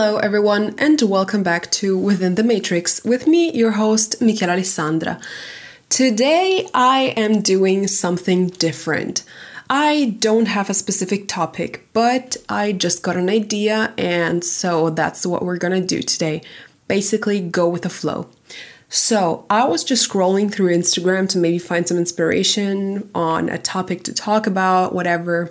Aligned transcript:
Hello, 0.00 0.18
everyone, 0.18 0.76
and 0.78 1.02
welcome 1.02 1.42
back 1.42 1.72
to 1.72 1.98
Within 1.98 2.36
the 2.36 2.44
Matrix 2.44 3.02
with 3.04 3.26
me, 3.26 3.50
your 3.50 3.72
host, 3.72 4.22
Michela 4.22 4.52
Alessandra. 4.52 5.18
Today, 5.88 6.68
I 6.72 7.14
am 7.16 7.42
doing 7.42 7.88
something 7.88 8.46
different. 8.46 9.24
I 9.68 10.16
don't 10.20 10.46
have 10.46 10.70
a 10.70 10.74
specific 10.74 11.26
topic, 11.26 11.88
but 11.92 12.36
I 12.48 12.70
just 12.70 13.02
got 13.02 13.16
an 13.16 13.28
idea, 13.28 13.92
and 13.98 14.44
so 14.44 14.88
that's 14.90 15.26
what 15.26 15.44
we're 15.44 15.58
gonna 15.58 15.80
do 15.80 16.00
today. 16.00 16.42
Basically, 16.86 17.40
go 17.40 17.68
with 17.68 17.82
the 17.82 17.90
flow. 17.90 18.28
So, 18.88 19.46
I 19.50 19.64
was 19.64 19.82
just 19.82 20.08
scrolling 20.08 20.48
through 20.48 20.76
Instagram 20.76 21.28
to 21.30 21.38
maybe 21.38 21.58
find 21.58 21.88
some 21.88 21.96
inspiration 21.96 23.10
on 23.16 23.48
a 23.48 23.58
topic 23.58 24.04
to 24.04 24.14
talk 24.14 24.46
about, 24.46 24.94
whatever. 24.94 25.50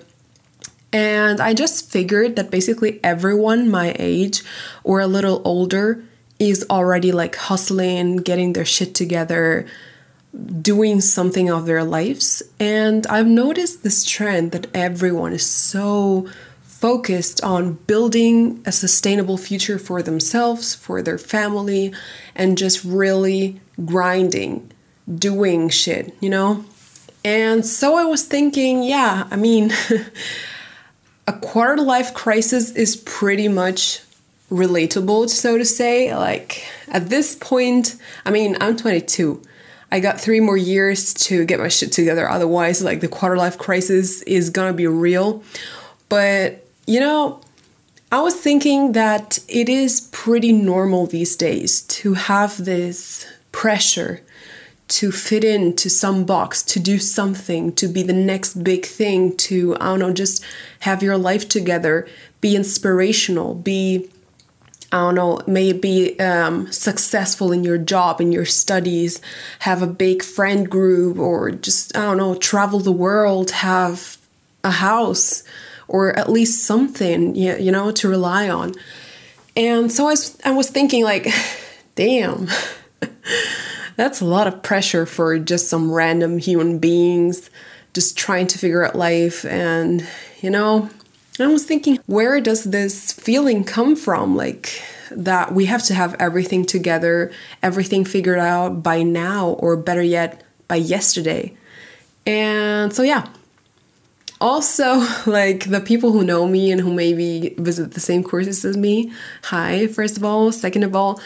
And 0.94 1.40
I 1.42 1.54
just 1.54 1.90
figured 1.90 2.36
that 2.36 2.52
basically 2.52 3.00
everyone 3.04 3.70
my 3.70 3.96
age 4.00 4.44
or 4.84 5.00
a 5.00 5.08
little 5.08 5.42
older 5.44 6.04
is 6.40 6.66
already 6.70 7.12
like 7.12 7.36
hustling, 7.36 8.18
getting 8.18 8.54
their 8.54 8.66
shit 8.66 8.96
together, 8.96 9.66
doing 10.62 11.02
something 11.02 11.50
of 11.50 11.66
their 11.66 11.84
lives. 11.84 12.44
And 12.60 13.06
I've 13.08 13.28
noticed 13.28 13.84
this 13.84 14.06
trend 14.06 14.52
that 14.52 14.68
everyone 14.74 15.34
is 15.34 15.46
so 15.46 16.28
focused 16.62 17.44
on 17.44 17.74
building 17.74 18.62
a 18.66 18.72
sustainable 18.72 19.38
future 19.38 19.80
for 19.80 20.04
themselves, 20.04 20.76
for 20.76 21.02
their 21.02 21.18
family, 21.18 21.92
and 22.36 22.58
just 22.58 22.84
really 22.84 23.60
grinding, 23.84 24.72
doing 25.14 25.70
shit, 25.70 26.16
you 26.20 26.30
know? 26.30 26.64
And 27.26 27.66
so 27.66 27.96
I 27.96 28.06
was 28.06 28.24
thinking, 28.24 28.84
yeah, 28.84 29.28
I 29.32 29.36
mean, 29.38 29.74
a 31.28 31.34
quarter 31.34 31.82
life 31.82 32.14
crisis 32.14 32.72
is 32.72 32.96
pretty 32.96 33.48
much 33.48 34.02
relatable, 34.50 35.30
so 35.30 35.58
to 35.58 35.66
say. 35.66 36.16
Like 36.16 36.64
at 36.88 37.10
this 37.10 37.36
point, 37.36 37.98
I 38.26 38.32
mean, 38.32 38.58
I'm 38.62 38.78
22. 38.78 39.42
I 39.92 40.00
got 40.00 40.20
three 40.20 40.40
more 40.40 40.58
years 40.58 41.14
to 41.14 41.46
get 41.46 41.60
my 41.60 41.68
shit 41.68 41.92
together. 41.92 42.30
Otherwise, 42.30 42.82
like 42.82 43.02
the 43.02 43.08
quarter 43.08 43.38
life 43.38 43.58
crisis 43.58 44.22
is 44.24 44.50
gonna 44.50 44.74
be 44.74 44.88
real. 44.88 45.44
But 46.10 46.66
you 46.86 47.00
know, 47.00 47.42
I 48.12 48.22
was 48.22 48.36
thinking 48.36 48.94
that 48.94 49.40
it 49.50 49.68
is 49.68 50.10
pretty 50.12 50.54
normal 50.54 51.08
these 51.08 51.36
days 51.36 51.82
to 51.82 52.14
have 52.14 52.64
this 52.64 53.26
pressure 53.52 54.22
to 54.88 55.12
fit 55.12 55.44
into 55.44 55.90
some 55.90 56.24
box, 56.24 56.64
to 56.64 56.80
do 56.80 56.98
something, 56.98 57.74
to 57.74 57.88
be 57.88 58.04
the 58.04 58.14
next 58.14 58.64
big 58.64 58.86
thing, 58.86 59.36
to, 59.36 59.76
I 59.76 59.86
don't 59.86 60.00
know, 60.00 60.14
just 60.14 60.44
have 60.82 61.04
your 61.04 61.18
life 61.18 61.50
together, 61.50 62.08
be 62.40 62.56
inspirational, 62.56 63.54
be, 63.56 64.10
I 64.92 64.98
don't 64.98 65.16
know, 65.16 65.42
maybe 65.46 66.18
um, 66.22 66.72
successful 66.72 67.52
in 67.52 67.66
your 67.66 67.78
job, 67.78 68.22
in 68.22 68.32
your 68.32 68.46
studies, 68.46 69.20
have 69.60 69.82
a 69.82 69.88
big 69.88 70.24
friend 70.24 70.70
group, 70.70 71.20
or 71.20 71.52
just, 71.52 71.96
I 71.98 72.02
don't 72.02 72.18
know, 72.18 72.36
travel 72.36 72.80
the 72.80 72.94
world, 72.94 73.52
have 73.52 74.18
a 74.64 74.72
house, 74.72 75.44
or 75.90 76.18
at 76.18 76.30
least 76.30 76.64
something, 76.64 77.36
you 77.36 77.72
know, 77.72 77.92
to 77.92 78.08
rely 78.08 78.48
on. 78.48 78.74
And 79.58 79.92
so 79.92 80.06
I 80.06 80.12
was, 80.12 80.38
I 80.46 80.52
was 80.52 80.70
thinking, 80.70 81.04
like, 81.04 81.28
damn. 81.96 82.48
That's 83.98 84.22
a 84.22 84.26
lot 84.26 84.48
of 84.48 84.64
pressure 84.64 85.06
for 85.06 85.38
just 85.38 85.68
some 85.70 85.92
random 85.92 86.38
human 86.38 86.80
beings 86.80 87.50
just 87.98 88.16
trying 88.16 88.46
to 88.46 88.60
figure 88.60 88.86
out 88.86 88.96
life. 88.96 89.44
And, 89.44 90.08
you 90.42 90.52
know, 90.52 90.88
I 91.40 91.48
was 91.48 91.66
thinking, 91.66 92.00
where 92.06 92.40
does 92.40 92.66
this 92.66 93.12
feeling 93.12 93.64
come 93.64 93.96
from? 93.96 94.36
Like, 94.36 94.84
that 95.10 95.52
we 95.52 95.66
have 95.66 95.84
to 95.86 95.96
have 95.96 96.16
everything 96.20 96.64
together, 96.64 97.32
everything 97.64 98.06
figured 98.06 98.38
out 98.38 98.84
by 98.84 99.02
now, 99.02 99.50
or 99.50 99.76
better 99.76 100.04
yet, 100.04 100.44
by 100.68 100.76
yesterday. 100.76 101.58
And 102.28 102.94
so, 102.94 103.02
yeah. 103.02 103.28
Also, 104.40 105.04
like 105.26 105.70
the 105.70 105.82
people 105.82 106.12
who 106.12 106.24
know 106.24 106.48
me 106.48 106.72
and 106.72 106.82
who 106.82 106.94
maybe 106.94 107.56
visit 107.58 107.94
the 107.94 108.00
same 108.00 108.24
courses 108.24 108.64
as 108.64 108.78
me, 108.78 109.12
hi, 109.46 109.88
first 109.88 110.18
of 110.18 110.24
all. 110.24 110.52
Second 110.52 110.84
of 110.84 110.96
all, 110.96 111.20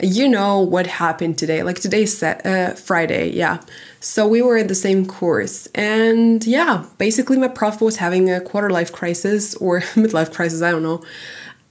you 0.00 0.28
know 0.28 0.60
what 0.60 0.86
happened 0.86 1.38
today. 1.38 1.62
Like 1.62 1.80
today's 1.80 2.16
set, 2.16 2.44
uh, 2.44 2.74
Friday, 2.74 3.30
yeah. 3.30 3.60
So 4.00 4.26
we 4.28 4.42
were 4.42 4.56
in 4.56 4.66
the 4.66 4.74
same 4.74 5.06
course, 5.06 5.66
and 5.74 6.44
yeah, 6.46 6.84
basically 6.98 7.38
my 7.38 7.48
prof 7.48 7.80
was 7.80 7.96
having 7.96 8.30
a 8.30 8.40
quarter 8.40 8.70
life 8.70 8.92
crisis 8.92 9.54
or 9.56 9.80
midlife 9.94 10.32
crisis. 10.32 10.62
I 10.62 10.70
don't 10.70 10.82
know. 10.82 11.02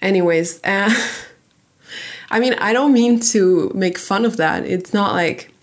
Anyways, 0.02 0.60
uh, 0.64 0.94
I 2.32 2.40
mean, 2.40 2.54
I 2.56 2.74
don't 2.74 2.94
mean 2.94 3.20
to 3.32 3.72
make 3.76 3.98
fun 3.98 4.26
of 4.26 4.38
that. 4.38 4.66
It's 4.66 4.94
not 4.94 5.14
like 5.14 5.54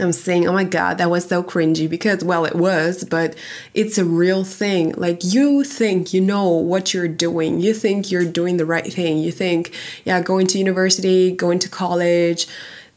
I'm 0.00 0.12
saying, 0.12 0.46
oh 0.46 0.52
my 0.52 0.64
God, 0.64 0.98
that 0.98 1.10
was 1.10 1.26
so 1.26 1.42
cringy 1.42 1.88
because, 1.88 2.22
well, 2.24 2.44
it 2.44 2.54
was, 2.54 3.04
but 3.04 3.36
it's 3.74 3.98
a 3.98 4.04
real 4.04 4.44
thing. 4.44 4.92
Like, 4.96 5.22
you 5.22 5.64
think 5.64 6.12
you 6.12 6.20
know 6.20 6.48
what 6.48 6.92
you're 6.94 7.08
doing. 7.08 7.60
You 7.60 7.74
think 7.74 8.10
you're 8.10 8.24
doing 8.24 8.56
the 8.56 8.66
right 8.66 8.92
thing. 8.92 9.18
You 9.18 9.32
think, 9.32 9.74
yeah, 10.04 10.20
going 10.22 10.46
to 10.48 10.58
university, 10.58 11.32
going 11.32 11.58
to 11.60 11.68
college, 11.68 12.46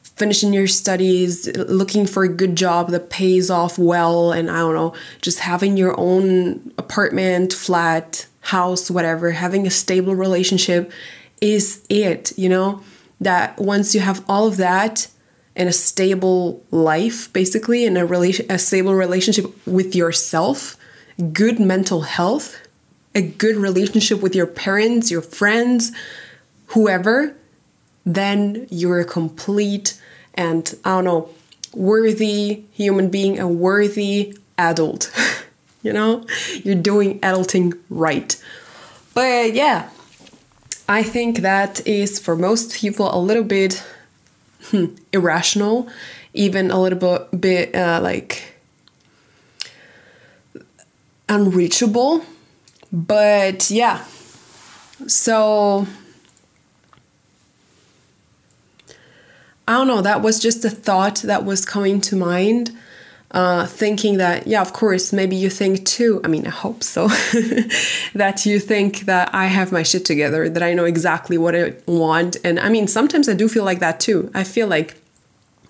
finishing 0.04 0.52
your 0.54 0.68
studies, 0.68 1.48
looking 1.56 2.06
for 2.06 2.24
a 2.24 2.30
good 2.30 2.56
job 2.56 2.90
that 2.90 3.10
pays 3.10 3.50
off 3.50 3.78
well, 3.80 4.32
and 4.32 4.52
I 4.52 4.58
don't 4.60 4.76
know, 4.76 4.94
just 5.22 5.40
having 5.40 5.78
your 5.78 5.98
own 6.00 6.74
apartment, 6.78 7.54
flat, 7.54 8.28
house, 8.42 8.92
whatever, 8.92 9.32
having 9.32 9.66
a 9.66 9.72
stable 9.72 10.16
relationship 10.16 10.92
is 11.42 11.86
it, 11.90 12.38
you 12.38 12.50
know? 12.50 12.82
That 13.22 13.58
once 13.60 13.94
you 13.94 14.00
have 14.02 14.24
all 14.30 14.48
of 14.48 14.58
that, 14.58 15.08
and 15.56 15.68
a 15.68 15.74
stable 15.74 16.64
life, 16.72 17.32
basically, 17.34 17.86
in 17.86 17.98
a 17.98 18.06
relation, 18.06 18.46
a 18.50 18.58
stable 18.60 18.94
relationship 18.94 19.46
with 19.68 19.96
yourself, 19.96 20.78
good 21.34 21.60
mental 21.60 22.02
health, 22.02 22.58
a 23.16 23.22
good 23.22 23.56
relationship 23.56 24.22
with 24.22 24.36
your 24.36 24.48
parents, 24.48 25.12
your 25.12 25.22
friends, 25.22 25.92
whoever, 26.68 27.36
then 28.06 28.68
you're 28.70 29.00
a 29.00 29.06
complete 29.06 30.00
and 30.36 30.76
I 30.86 30.92
don't 30.92 31.04
know, 31.04 31.30
worthy 31.74 32.64
human 32.72 33.10
being, 33.10 33.40
a 33.40 33.48
worthy 33.48 34.38
adult. 34.58 35.12
you 35.84 35.92
know, 35.92 36.26
you're 36.64 36.76
doing 36.76 37.20
adulting 37.20 37.78
right. 37.90 38.42
But 39.14 39.54
yeah, 39.54 39.90
I 40.88 41.04
think 41.04 41.40
that 41.40 41.86
is 41.88 42.20
for 42.20 42.36
most 42.36 42.74
people 42.74 43.14
a 43.14 43.20
little 43.20 43.44
bit 43.44 43.84
hmm, 44.72 44.86
irrational, 45.12 45.88
even 46.34 46.72
a 46.72 46.82
little 46.82 47.00
bit, 47.00 47.42
bit 47.42 47.76
uh, 47.76 48.00
like 48.02 48.56
unreachable. 51.28 52.24
But 52.92 53.70
yeah, 53.70 54.04
so 55.08 55.86
I 59.68 59.74
don't 59.74 59.88
know, 59.88 60.02
that 60.02 60.24
was 60.24 60.40
just 60.40 60.66
a 60.66 60.70
thought 60.72 61.18
that 61.18 61.46
was 61.46 61.64
coming 61.64 62.02
to 62.02 62.16
mind. 62.16 62.76
Uh, 63.32 63.68
thinking 63.68 64.18
that, 64.18 64.48
yeah, 64.48 64.60
of 64.60 64.74
course, 64.74 65.14
maybe 65.14 65.36
you 65.36 65.52
think 65.52 65.86
too. 65.86 66.20
I 66.24 66.28
mean, 66.28 66.48
I 66.48 66.50
hope 66.50 66.82
so. 66.82 67.08
that 68.16 68.44
you 68.44 68.60
think 68.60 69.02
that 69.02 69.30
I 69.36 69.46
have 69.46 69.72
my 69.72 69.84
shit 69.84 70.04
together, 70.04 70.50
that 70.50 70.64
I 70.64 70.74
know 70.74 70.86
exactly 70.86 71.38
what 71.38 71.56
I 71.56 71.76
want. 71.86 72.38
And 72.44 72.60
I 72.60 72.70
mean, 72.70 72.88
sometimes 72.88 73.30
I 73.30 73.36
do 73.36 73.48
feel 73.48 73.64
like 73.64 73.80
that 73.82 74.00
too. 74.00 74.32
I 74.34 74.44
feel 74.44 74.68
like 74.68 74.98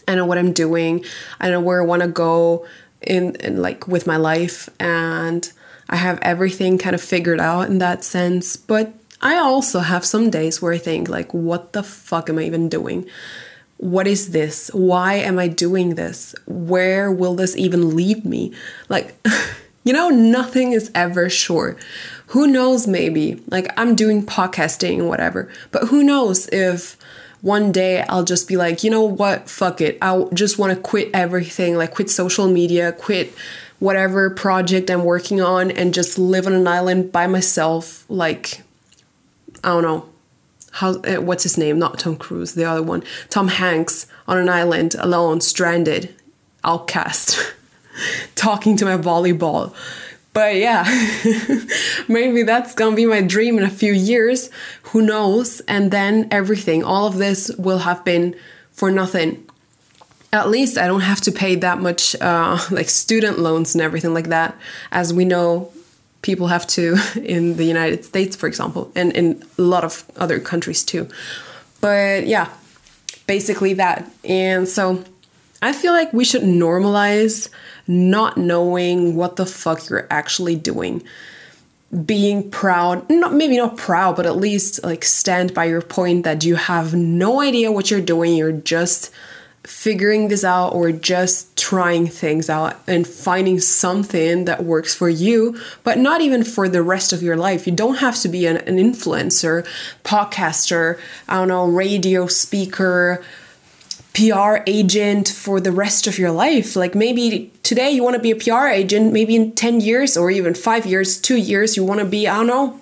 I 0.07 0.15
know 0.15 0.25
what 0.25 0.37
I'm 0.37 0.53
doing, 0.53 1.03
I 1.39 1.49
know 1.49 1.59
where 1.59 1.81
I 1.81 1.85
want 1.85 2.01
to 2.01 2.07
go 2.07 2.65
in, 3.01 3.35
in 3.35 3.61
like 3.61 3.87
with 3.87 4.07
my 4.07 4.17
life, 4.17 4.69
and 4.79 5.51
I 5.89 5.97
have 5.97 6.17
everything 6.21 6.77
kind 6.77 6.95
of 6.95 7.01
figured 7.01 7.41
out 7.41 7.69
in 7.69 7.79
that 7.79 8.05
sense. 8.05 8.55
But 8.55 8.93
I 9.21 9.35
also 9.37 9.79
have 9.79 10.05
some 10.05 10.29
days 10.29 10.61
where 10.61 10.73
I 10.73 10.77
think, 10.77 11.09
like, 11.09 11.33
what 11.33 11.73
the 11.73 11.83
fuck 11.83 12.29
am 12.29 12.39
I 12.39 12.43
even 12.43 12.69
doing? 12.69 13.05
What 13.79 14.07
is 14.07 14.31
this? 14.31 14.69
Why 14.73 15.13
am 15.15 15.39
I 15.39 15.47
doing 15.47 15.95
this? 15.95 16.35
Where 16.45 17.09
will 17.09 17.35
this 17.35 17.55
even 17.55 17.95
lead 17.95 18.25
me? 18.25 18.53
Like, 18.89 19.15
you 19.85 19.93
know, 19.93 20.09
nothing 20.09 20.73
is 20.73 20.91
ever 20.93 21.29
sure. 21.29 21.77
Who 22.27 22.45
knows, 22.45 22.87
maybe? 22.87 23.41
Like, 23.47 23.71
I'm 23.77 23.95
doing 23.95 24.25
podcasting 24.25 25.07
whatever, 25.07 25.49
but 25.71 25.87
who 25.87 26.03
knows 26.03 26.49
if 26.49 26.97
one 27.39 27.71
day 27.71 28.01
I'll 28.03 28.25
just 28.25 28.49
be 28.49 28.57
like, 28.57 28.83
you 28.83 28.91
know 28.91 29.03
what? 29.05 29.49
Fuck 29.49 29.79
it. 29.79 29.97
I 30.01 30.25
just 30.33 30.59
want 30.59 30.75
to 30.75 30.81
quit 30.81 31.09
everything, 31.13 31.77
like, 31.77 31.91
quit 31.91 32.09
social 32.09 32.49
media, 32.49 32.91
quit 32.91 33.33
whatever 33.79 34.29
project 34.29 34.91
I'm 34.91 35.05
working 35.05 35.39
on, 35.39 35.71
and 35.71 35.93
just 35.93 36.19
live 36.19 36.45
on 36.45 36.53
an 36.53 36.67
island 36.67 37.13
by 37.13 37.27
myself, 37.27 38.03
like, 38.09 38.61
I 39.63 39.69
don't 39.69 39.83
know, 39.83 40.09
how 40.71 40.95
uh, 41.01 41.21
what's 41.21 41.43
his 41.43 41.57
name? 41.57 41.79
Not 41.79 41.99
Tom 41.99 42.15
Cruise, 42.15 42.53
the 42.53 42.65
other 42.65 42.83
one. 42.83 43.03
Tom 43.29 43.47
Hanks 43.47 44.07
on 44.27 44.37
an 44.37 44.49
island 44.49 44.95
alone, 44.99 45.41
stranded, 45.41 46.15
outcast, 46.63 47.53
talking 48.35 48.77
to 48.77 48.85
my 48.85 48.97
volleyball. 48.97 49.73
But 50.33 50.55
yeah, 50.55 50.85
maybe 52.07 52.43
that's 52.43 52.75
gonna 52.75 52.95
be 52.95 53.05
my 53.05 53.21
dream 53.21 53.57
in 53.57 53.63
a 53.63 53.69
few 53.69 53.93
years. 53.93 54.49
Who 54.83 55.01
knows? 55.01 55.59
And 55.61 55.91
then 55.91 56.27
everything, 56.31 56.83
all 56.83 57.07
of 57.07 57.17
this 57.17 57.49
will 57.57 57.79
have 57.79 58.05
been 58.05 58.35
for 58.71 58.91
nothing. 58.91 59.45
At 60.31 60.49
least 60.49 60.77
I 60.77 60.85
don't 60.85 61.01
have 61.01 61.21
to 61.21 61.31
pay 61.31 61.55
that 61.55 61.79
much, 61.79 62.15
uh, 62.21 62.59
like 62.71 62.89
student 62.89 63.39
loans 63.39 63.73
and 63.73 63.81
everything 63.81 64.13
like 64.13 64.27
that, 64.27 64.55
as 64.91 65.11
we 65.13 65.25
know 65.25 65.71
people 66.21 66.47
have 66.47 66.67
to 66.67 66.97
in 67.23 67.57
the 67.57 67.63
United 67.63 68.05
States, 68.05 68.35
for 68.35 68.47
example, 68.47 68.91
and 68.95 69.11
in 69.13 69.43
a 69.57 69.61
lot 69.61 69.83
of 69.83 70.03
other 70.17 70.39
countries 70.39 70.83
too. 70.83 71.07
But 71.81 72.27
yeah, 72.27 72.49
basically 73.27 73.73
that. 73.75 74.11
And 74.23 74.67
so 74.67 75.03
I 75.61 75.73
feel 75.73 75.93
like 75.93 76.11
we 76.13 76.25
should 76.25 76.43
normalize 76.43 77.49
not 77.87 78.37
knowing 78.37 79.15
what 79.15 79.35
the 79.35 79.45
fuck 79.45 79.89
you're 79.89 80.07
actually 80.09 80.55
doing. 80.55 81.03
Being 82.05 82.51
proud, 82.51 83.09
not 83.09 83.33
maybe 83.33 83.57
not 83.57 83.75
proud, 83.75 84.15
but 84.15 84.25
at 84.25 84.37
least 84.37 84.83
like 84.83 85.03
stand 85.03 85.53
by 85.53 85.65
your 85.65 85.81
point 85.81 86.23
that 86.23 86.45
you 86.45 86.55
have 86.55 86.93
no 86.93 87.41
idea 87.41 87.71
what 87.71 87.89
you're 87.89 88.01
doing. 88.01 88.35
You're 88.35 88.51
just 88.51 89.11
figuring 89.63 90.29
this 90.29 90.43
out 90.43 90.69
or 90.69 90.91
just 90.91 91.57
trying 91.57 92.07
things 92.07 92.49
out 92.49 92.77
and 92.87 93.05
finding 93.05 93.59
something 93.59 94.45
that 94.45 94.63
works 94.63 94.95
for 94.95 95.09
you, 95.09 95.59
but 95.83 95.97
not 95.97 96.21
even 96.21 96.43
for 96.43 96.69
the 96.69 96.81
rest 96.81 97.11
of 97.11 97.21
your 97.21 97.35
life. 97.35 97.67
You 97.67 97.73
don't 97.73 97.95
have 97.95 98.19
to 98.21 98.29
be 98.29 98.45
an, 98.45 98.57
an 98.57 98.77
influencer, 98.77 99.67
podcaster, 100.03 100.99
I 101.27 101.35
don't 101.35 101.49
know, 101.49 101.67
radio 101.67 102.27
speaker, 102.27 103.23
PR 104.13 104.63
agent 104.65 105.27
for 105.27 105.59
the 105.59 105.71
rest 105.71 106.07
of 106.07 106.17
your 106.17 106.31
life. 106.31 106.75
Like 106.75 106.95
maybe 106.95 107.51
today 107.63 107.91
you 107.91 108.03
want 108.03 108.15
to 108.15 108.21
be 108.21 108.31
a 108.31 108.35
PR 108.35 108.67
agent, 108.67 109.13
maybe 109.13 109.35
in 109.35 109.51
10 109.51 109.81
years 109.81 110.17
or 110.17 110.31
even 110.31 110.53
five 110.53 110.85
years, 110.85 111.19
two 111.19 111.37
years, 111.37 111.77
you 111.77 111.83
want 111.83 111.99
to 111.99 112.05
be, 112.05 112.27
I 112.27 112.37
don't 112.37 112.47
know, 112.47 112.79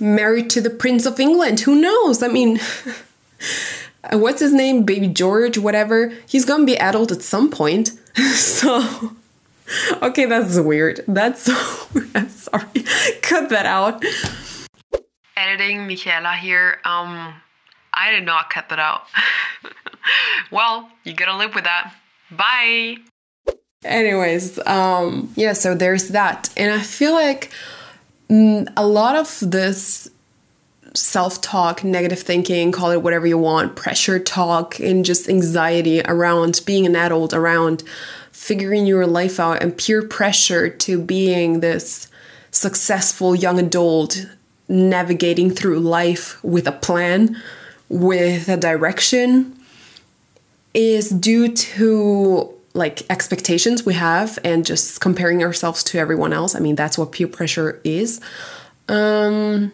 married 0.00 0.50
to 0.50 0.60
the 0.60 0.70
Prince 0.70 1.06
of 1.06 1.20
England. 1.20 1.60
Who 1.60 1.80
knows? 1.80 2.22
I 2.22 2.28
mean, 2.28 2.60
what's 4.12 4.40
his 4.40 4.52
name? 4.52 4.84
Baby 4.84 5.08
George, 5.08 5.58
whatever. 5.58 6.12
He's 6.26 6.44
gonna 6.44 6.64
be 6.64 6.76
adult 6.78 7.12
at 7.12 7.22
some 7.22 7.50
point. 7.50 7.88
so, 8.34 9.16
okay, 10.02 10.26
that's 10.26 10.58
weird. 10.58 11.04
That's 11.08 11.42
so. 11.42 11.54
sorry. 12.28 12.84
Cut 13.22 13.48
that 13.50 13.66
out. 13.66 14.04
Editing 15.36 15.86
Michela 15.86 16.32
here. 16.32 16.78
Um, 16.84 17.34
I 17.92 18.10
did 18.10 18.24
not 18.24 18.50
cut 18.50 18.68
that 18.70 18.78
out. 18.78 19.04
well, 20.50 20.88
you 21.04 21.14
gotta 21.14 21.36
live 21.36 21.54
with 21.54 21.64
that. 21.64 21.94
Bye. 22.30 22.96
Anyways, 23.84 24.58
um, 24.66 25.32
yeah, 25.36 25.52
so 25.52 25.74
there's 25.74 26.08
that. 26.08 26.52
And 26.56 26.72
I 26.72 26.82
feel 26.82 27.12
like 27.12 27.50
mm, 28.28 28.66
a 28.76 28.86
lot 28.86 29.14
of 29.14 29.38
this 29.40 30.10
self 30.98 31.40
talk, 31.40 31.84
negative 31.84 32.18
thinking, 32.18 32.72
call 32.72 32.90
it 32.90 33.02
whatever 33.02 33.26
you 33.26 33.38
want, 33.38 33.76
pressure 33.76 34.18
talk, 34.18 34.78
and 34.80 35.04
just 35.04 35.28
anxiety 35.28 36.02
around 36.02 36.60
being 36.66 36.86
an 36.86 36.96
adult, 36.96 37.32
around 37.32 37.82
figuring 38.32 38.86
your 38.86 39.06
life 39.06 39.38
out, 39.38 39.62
and 39.62 39.76
peer 39.76 40.02
pressure 40.02 40.68
to 40.68 41.00
being 41.00 41.60
this 41.60 42.08
successful 42.50 43.34
young 43.34 43.58
adult 43.58 44.26
navigating 44.68 45.50
through 45.50 45.78
life 45.78 46.42
with 46.42 46.66
a 46.66 46.72
plan, 46.72 47.40
with 47.88 48.48
a 48.48 48.56
direction, 48.56 49.56
is 50.74 51.10
due 51.10 51.54
to 51.54 52.52
like 52.74 53.02
expectations 53.10 53.84
we 53.84 53.94
have 53.94 54.38
and 54.44 54.64
just 54.64 55.00
comparing 55.00 55.42
ourselves 55.42 55.82
to 55.82 55.98
everyone 55.98 56.32
else. 56.32 56.54
I 56.54 56.60
mean, 56.60 56.76
that's 56.76 56.98
what 56.98 57.12
peer 57.12 57.26
pressure 57.26 57.80
is. 57.82 58.20
Um, 58.88 59.72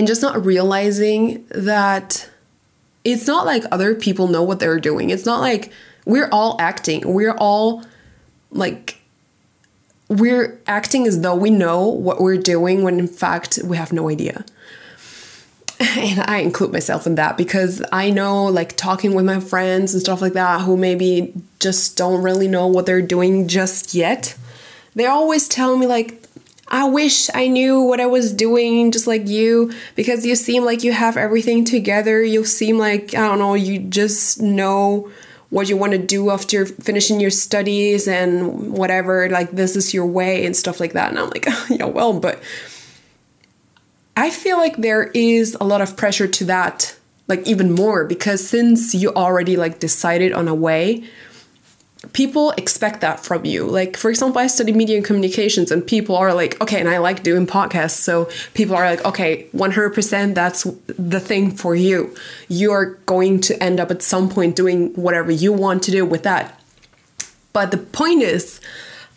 and 0.00 0.06
just 0.06 0.22
not 0.22 0.46
realizing 0.46 1.44
that 1.50 2.30
it's 3.04 3.26
not 3.26 3.44
like 3.44 3.64
other 3.70 3.94
people 3.94 4.28
know 4.28 4.42
what 4.42 4.58
they're 4.58 4.80
doing. 4.80 5.10
It's 5.10 5.26
not 5.26 5.40
like 5.40 5.70
we're 6.06 6.30
all 6.32 6.56
acting. 6.58 7.02
We're 7.04 7.34
all 7.36 7.84
like 8.50 8.98
we're 10.08 10.58
acting 10.66 11.06
as 11.06 11.20
though 11.20 11.34
we 11.34 11.50
know 11.50 11.86
what 11.86 12.18
we're 12.18 12.38
doing 12.38 12.82
when 12.82 12.98
in 12.98 13.08
fact 13.08 13.58
we 13.62 13.76
have 13.76 13.92
no 13.92 14.08
idea 14.08 14.42
and 15.80 16.20
I 16.20 16.38
include 16.38 16.72
myself 16.72 17.06
in 17.06 17.16
that 17.16 17.36
because 17.36 17.82
I 17.92 18.10
know, 18.10 18.46
like, 18.46 18.76
talking 18.76 19.14
with 19.14 19.24
my 19.24 19.40
friends 19.40 19.94
and 19.94 20.02
stuff 20.02 20.20
like 20.20 20.34
that 20.34 20.62
who 20.62 20.76
maybe 20.76 21.32
just 21.58 21.96
don't 21.96 22.22
really 22.22 22.48
know 22.48 22.66
what 22.66 22.84
they're 22.84 23.00
doing 23.00 23.48
just 23.48 23.94
yet, 23.94 24.36
they 24.94 25.06
always 25.06 25.48
tell 25.48 25.78
me, 25.78 25.86
like, 25.86 26.22
I 26.70 26.84
wish 26.88 27.28
I 27.34 27.48
knew 27.48 27.80
what 27.80 28.00
I 28.00 28.06
was 28.06 28.32
doing 28.32 28.92
just 28.92 29.06
like 29.06 29.26
you 29.26 29.72
because 29.96 30.24
you 30.24 30.36
seem 30.36 30.64
like 30.64 30.84
you 30.84 30.92
have 30.92 31.16
everything 31.16 31.64
together. 31.64 32.22
You 32.22 32.44
seem 32.44 32.78
like, 32.78 33.14
I 33.14 33.26
don't 33.26 33.40
know, 33.40 33.54
you 33.54 33.80
just 33.80 34.40
know 34.40 35.10
what 35.50 35.68
you 35.68 35.76
want 35.76 35.92
to 35.92 35.98
do 35.98 36.30
after 36.30 36.64
finishing 36.64 37.18
your 37.18 37.30
studies 37.30 38.06
and 38.06 38.72
whatever. 38.72 39.28
Like, 39.28 39.50
this 39.50 39.74
is 39.74 39.92
your 39.92 40.06
way 40.06 40.46
and 40.46 40.56
stuff 40.56 40.78
like 40.78 40.92
that. 40.92 41.10
And 41.10 41.18
I'm 41.18 41.30
like, 41.30 41.46
yeah, 41.68 41.86
well, 41.86 42.18
but 42.18 42.40
I 44.16 44.30
feel 44.30 44.56
like 44.56 44.76
there 44.76 45.10
is 45.12 45.56
a 45.60 45.64
lot 45.64 45.80
of 45.80 45.96
pressure 45.96 46.28
to 46.28 46.44
that, 46.44 46.96
like 47.26 47.44
even 47.48 47.72
more, 47.72 48.04
because 48.04 48.46
since 48.46 48.94
you 48.94 49.12
already 49.14 49.56
like 49.56 49.80
decided 49.80 50.32
on 50.32 50.46
a 50.46 50.54
way, 50.54 51.02
people 52.12 52.52
expect 52.52 53.02
that 53.02 53.20
from 53.20 53.44
you. 53.44 53.64
Like, 53.64 53.96
for 53.96 54.10
example, 54.10 54.40
I 54.40 54.46
study 54.46 54.72
media 54.72 54.96
and 54.96 55.04
communications, 55.04 55.70
and 55.70 55.86
people 55.86 56.16
are 56.16 56.32
like, 56.32 56.60
okay, 56.60 56.80
and 56.80 56.88
I 56.88 56.98
like 56.98 57.22
doing 57.22 57.46
podcasts. 57.46 57.98
So 57.98 58.28
people 58.54 58.74
are 58.74 58.84
like, 58.84 59.04
okay, 59.04 59.48
100% 59.54 60.34
that's 60.34 60.64
the 60.86 61.20
thing 61.20 61.50
for 61.50 61.74
you. 61.74 62.14
You're 62.48 62.94
going 63.06 63.40
to 63.42 63.62
end 63.62 63.80
up 63.80 63.90
at 63.90 64.02
some 64.02 64.28
point 64.28 64.56
doing 64.56 64.94
whatever 64.94 65.30
you 65.30 65.52
want 65.52 65.82
to 65.84 65.90
do 65.90 66.06
with 66.06 66.22
that. 66.22 66.58
But 67.52 67.70
the 67.70 67.78
point 67.78 68.22
is, 68.22 68.60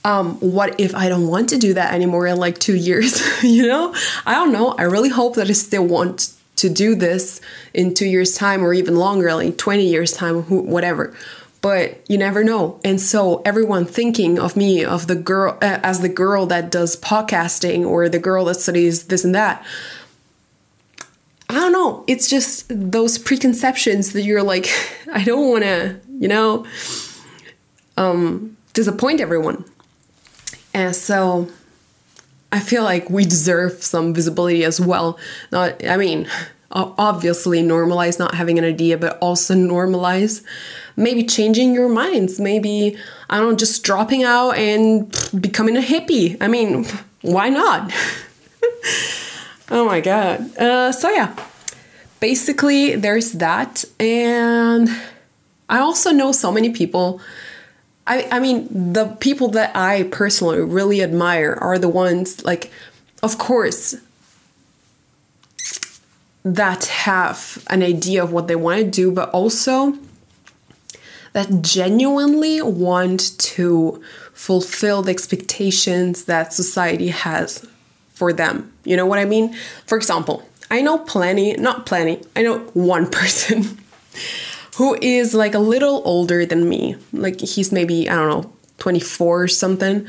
um, 0.05 0.35
what 0.39 0.77
if 0.79 0.93
I 0.93 1.07
don't 1.07 1.27
want 1.27 1.49
to 1.49 1.57
do 1.57 1.73
that 1.75 1.93
anymore 1.93 2.27
in 2.27 2.37
like 2.37 2.59
two 2.59 2.75
years? 2.75 3.21
you 3.43 3.65
know, 3.67 3.95
I 4.25 4.33
don't 4.35 4.51
know. 4.51 4.71
I 4.71 4.83
really 4.83 5.09
hope 5.09 5.35
that 5.35 5.47
I 5.47 5.53
still 5.53 5.85
want 5.85 6.33
to 6.57 6.69
do 6.69 6.95
this 6.95 7.41
in 7.73 7.93
two 7.93 8.05
years' 8.05 8.35
time 8.35 8.63
or 8.63 8.73
even 8.73 8.95
longer, 8.95 9.33
like 9.33 9.57
20 9.57 9.85
years' 9.85 10.11
time, 10.11 10.43
whatever. 10.43 11.15
But 11.63 12.03
you 12.09 12.17
never 12.17 12.43
know. 12.43 12.81
And 12.83 12.99
so 12.99 13.41
everyone 13.45 13.85
thinking 13.85 14.37
of 14.37 14.57
me, 14.57 14.83
of 14.83 15.07
the 15.07 15.15
girl, 15.15 15.57
uh, 15.61 15.79
as 15.81 16.01
the 16.01 16.09
girl 16.09 16.45
that 16.47 16.69
does 16.69 16.97
podcasting 16.97 17.85
or 17.85 18.09
the 18.09 18.19
girl 18.19 18.43
that 18.45 18.55
studies 18.55 19.05
this 19.05 19.23
and 19.23 19.33
that. 19.33 19.65
I 21.49 21.53
don't 21.53 21.71
know. 21.71 22.03
It's 22.05 22.29
just 22.29 22.65
those 22.67 23.17
preconceptions 23.17 24.11
that 24.11 24.23
you're 24.23 24.43
like, 24.43 24.67
I 25.13 25.23
don't 25.23 25.49
want 25.49 25.63
to, 25.63 26.01
you 26.19 26.27
know, 26.27 26.65
um, 27.95 28.57
disappoint 28.73 29.21
everyone. 29.21 29.63
And 30.73 30.93
so 30.93 31.47
I 32.51 32.59
feel 32.59 32.83
like 32.83 33.09
we 33.09 33.23
deserve 33.23 33.81
some 33.81 34.13
visibility 34.13 34.65
as 34.65 34.81
well. 34.81 35.17
Not, 35.49 35.87
I 35.87 35.95
mean, 35.95 36.27
obviously 36.71 37.63
normalize 37.63 38.19
not 38.19 38.35
having 38.35 38.59
an 38.59 38.65
idea, 38.65 38.97
but 38.97 39.17
also 39.19 39.53
normalize 39.53 40.43
maybe 40.95 41.23
changing 41.23 41.73
your 41.73 41.89
minds. 41.89 42.39
Maybe, 42.39 42.97
I 43.29 43.37
don't 43.37 43.51
know, 43.51 43.55
just 43.55 43.83
dropping 43.83 44.23
out 44.23 44.51
and 44.51 45.11
becoming 45.39 45.77
a 45.77 45.81
hippie. 45.81 46.37
I 46.41 46.47
mean, 46.47 46.85
why 47.21 47.49
not? 47.49 47.91
oh 49.71 49.85
my 49.85 50.01
God. 50.01 50.57
Uh, 50.57 50.91
so, 50.91 51.09
yeah, 51.09 51.35
basically, 52.19 52.95
there's 52.95 53.33
that. 53.33 53.85
And 53.99 54.89
I 55.69 55.79
also 55.79 56.11
know 56.11 56.31
so 56.31 56.51
many 56.51 56.71
people 56.71 57.21
I, 58.05 58.27
I 58.31 58.39
mean, 58.39 58.93
the 58.93 59.15
people 59.19 59.49
that 59.49 59.75
I 59.75 60.03
personally 60.03 60.59
really 60.59 61.01
admire 61.01 61.57
are 61.59 61.79
the 61.79 61.89
ones, 61.89 62.43
like, 62.43 62.71
of 63.21 63.37
course, 63.37 63.95
that 66.43 66.85
have 66.85 67.65
an 67.69 67.81
idea 67.81 68.21
of 68.21 68.33
what 68.33 68.47
they 68.47 68.57
want 68.57 68.81
to 68.81 68.89
do, 68.89 69.11
but 69.11 69.29
also 69.29 69.97
that 71.33 71.61
genuinely 71.61 72.61
want 72.61 73.37
to 73.39 74.01
fulfill 74.33 75.01
the 75.01 75.11
expectations 75.11 76.25
that 76.25 76.53
society 76.53 77.09
has 77.09 77.67
for 78.13 78.31
them. 78.31 78.71
You 78.83 78.95
know 78.95 79.05
what 79.05 79.19
I 79.19 79.25
mean? 79.25 79.55
For 79.85 79.97
example, 79.97 80.47
I 80.69 80.81
know 80.81 80.99
plenty, 80.99 81.53
not 81.53 81.85
plenty, 81.85 82.21
I 82.35 82.43
know 82.43 82.59
one 82.73 83.09
person 83.11 83.77
who 84.77 84.97
is 85.01 85.33
like 85.33 85.53
a 85.53 85.59
little 85.59 86.01
older 86.05 86.45
than 86.45 86.67
me. 86.67 86.95
Like 87.11 87.39
he's 87.41 87.71
maybe, 87.71 88.09
I 88.09 88.15
don't 88.15 88.29
know, 88.29 88.53
24 88.79 89.43
or 89.43 89.47
something. 89.47 90.07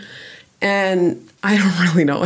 And 0.61 1.29
I 1.43 1.57
don't 1.59 1.81
really 1.95 2.05
know. 2.05 2.25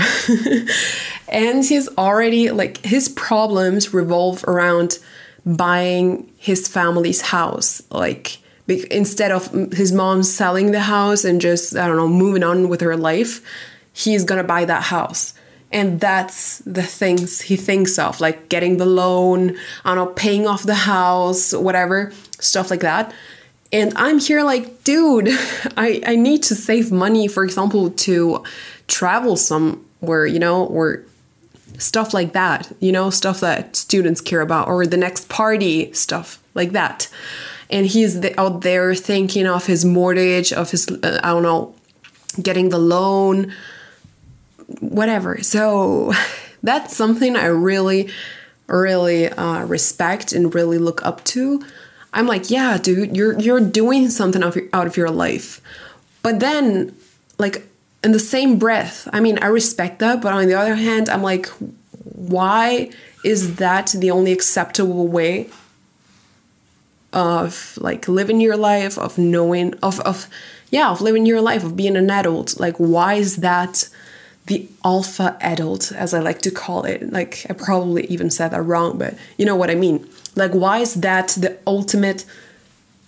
and 1.29 1.65
he's 1.65 1.89
already 1.97 2.51
like 2.51 2.85
his 2.85 3.09
problems 3.09 3.93
revolve 3.93 4.45
around 4.45 4.99
buying 5.45 6.31
his 6.37 6.69
family's 6.69 7.21
house. 7.21 7.83
Like 7.91 8.39
instead 8.69 9.31
of 9.31 9.51
his 9.73 9.93
mom 9.93 10.23
selling 10.23 10.73
the 10.73 10.81
house 10.81 11.25
and 11.25 11.41
just, 11.41 11.77
I 11.77 11.87
don't 11.87 11.97
know, 11.97 12.09
moving 12.09 12.43
on 12.43 12.69
with 12.69 12.81
her 12.83 12.97
life, 12.97 13.43
he's 13.93 14.25
gonna 14.25 14.45
buy 14.45 14.65
that 14.65 14.85
house. 14.85 15.35
And 15.71 16.01
that's 16.01 16.59
the 16.61 16.83
things 16.83 17.43
he 17.43 17.57
thinks 17.57 17.99
of 17.99 18.21
like 18.23 18.49
getting 18.49 18.79
the 18.79 18.87
loan 18.87 19.55
i 19.85 19.95
don't 19.95 19.97
know 19.97 20.13
paying 20.15 20.47
off 20.47 20.63
the 20.63 20.75
house 20.75 21.53
whatever 21.53 22.11
stuff 22.41 22.71
like 22.71 22.81
that. 22.81 23.13
And 23.71 23.93
i'm 23.97 24.19
here 24.19 24.43
like 24.43 24.83
dude 24.85 25.29
i 25.77 26.01
i 26.07 26.17
need 26.17 26.43
to 26.45 26.55
save 26.55 26.91
money 26.91 27.29
for 27.29 27.45
example 27.45 27.91
to 27.91 28.43
travel 28.87 29.37
somewhere 29.37 30.25
you 30.25 30.39
know 30.39 30.65
or 30.65 31.05
stuff 31.77 32.15
like 32.15 32.33
that 32.33 32.73
you 32.81 32.91
know 32.91 33.11
stuff 33.11 33.41
that 33.41 33.77
students 33.77 34.23
care 34.23 34.41
about 34.41 34.69
or 34.69 34.87
the 34.87 34.97
next 34.97 35.29
party 35.29 35.93
stuff 35.93 36.43
like 36.55 36.73
that 36.73 37.09
and 37.71 37.87
he's 37.87 38.25
out 38.37 38.63
there 38.63 38.95
thinking 38.95 39.47
of 39.47 39.67
his 39.67 39.85
mortgage 39.85 40.53
of 40.53 40.71
his 40.71 40.89
uh, 40.89 41.21
i 41.23 41.29
don't 41.29 41.43
know 41.43 41.75
getting 42.43 42.69
the 42.69 42.79
loan 42.79 43.53
whatever. 44.81 45.43
So 45.43 46.13
that's 46.63 46.97
something 46.97 47.37
I 47.37 47.47
really, 47.47 48.09
really 48.67 49.29
uh, 49.29 49.65
respect 49.65 50.33
and 50.33 50.55
really 50.55 50.79
look 50.79 51.05
up 51.05 51.25
to. 51.25 51.65
I'm 52.13 52.27
like, 52.27 52.51
yeah, 52.51 52.79
dude, 52.79 53.17
you're 53.17 53.39
you're 53.39 53.61
doing 53.61 54.09
something 54.09 54.43
out 54.43 54.49
of 54.49 54.57
your, 54.57 54.69
out 54.73 54.87
of 54.87 54.97
your 54.97 55.11
life. 55.11 55.61
But 56.23 56.41
then, 56.41 56.97
like 57.39 57.67
in 58.03 58.13
the 58.13 58.19
same 58.19 58.59
breath, 58.59 59.09
I 59.13 59.21
mean, 59.21 59.39
I 59.41 59.47
respect 59.47 59.99
that, 59.99 60.23
but 60.23 60.33
on 60.33 60.47
the 60.47 60.55
other 60.55 60.75
hand, 60.75 61.09
I'm 61.09 61.23
like, 61.23 61.47
why 62.03 62.91
is 63.25 63.57
that 63.57 63.95
the 63.97 64.11
only 64.11 64.33
acceptable 64.33 65.07
way 65.07 65.51
of 67.13 67.79
like 67.81 68.09
living 68.09 68.41
your 68.41 68.57
life, 68.57 68.99
of 68.99 69.19
knowing, 69.19 69.75
of 69.83 70.01
of 70.01 70.29
yeah, 70.71 70.91
of 70.91 71.01
living 71.01 71.27
your 71.27 71.41
life, 71.41 71.65
of 71.65 71.77
being 71.77 71.97
an 71.97 72.11
adult? 72.11 72.59
Like, 72.61 72.77
why 72.77 73.15
is 73.15 73.37
that? 73.37 73.89
the 74.49 74.67
alpha 74.83 75.37
adult, 75.41 75.93
as 75.93 76.15
I 76.15 76.21
like 76.21 76.41
to 76.41 76.51
call 76.51 76.85
it. 76.85 77.13
Like, 77.13 77.45
I 77.51 77.53
probably 77.53 78.07
even 78.07 78.31
said 78.31 78.49
that 78.49 78.63
wrong, 78.63 78.97
but 78.99 79.15
you 79.37 79.45
know 79.45 79.57
what 79.57 79.71
I 79.71 79.75
mean. 79.75 80.09
Like, 80.35 80.53
why 80.53 80.79
is 80.79 80.95
that 80.95 81.29
the 81.39 81.59
ultimate 81.67 82.25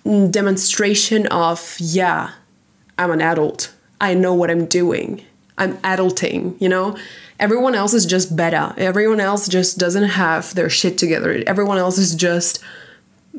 demonstration 0.05 1.27
of, 1.29 1.77
yeah, 1.79 2.33
I'm 2.99 3.11
an 3.11 3.21
adult. 3.21 3.73
I 4.01 4.15
know 4.15 4.35
what 4.35 4.51
I'm 4.51 4.67
doing. 4.67 5.23
I'm 5.59 5.77
adulting, 5.79 6.61
you 6.61 6.69
know? 6.69 6.97
Everyone 7.39 7.75
else 7.75 7.95
is 7.95 8.07
just 8.07 8.37
better. 8.37 8.75
Everyone 8.77 9.21
else 9.21 9.49
just 9.49 9.79
doesn't 9.79 10.11
have 10.11 10.55
their 10.55 10.69
shit 10.69 10.99
together. 10.99 11.43
Everyone 11.47 11.79
else 11.79 11.97
is 11.99 12.15
just 12.15 12.63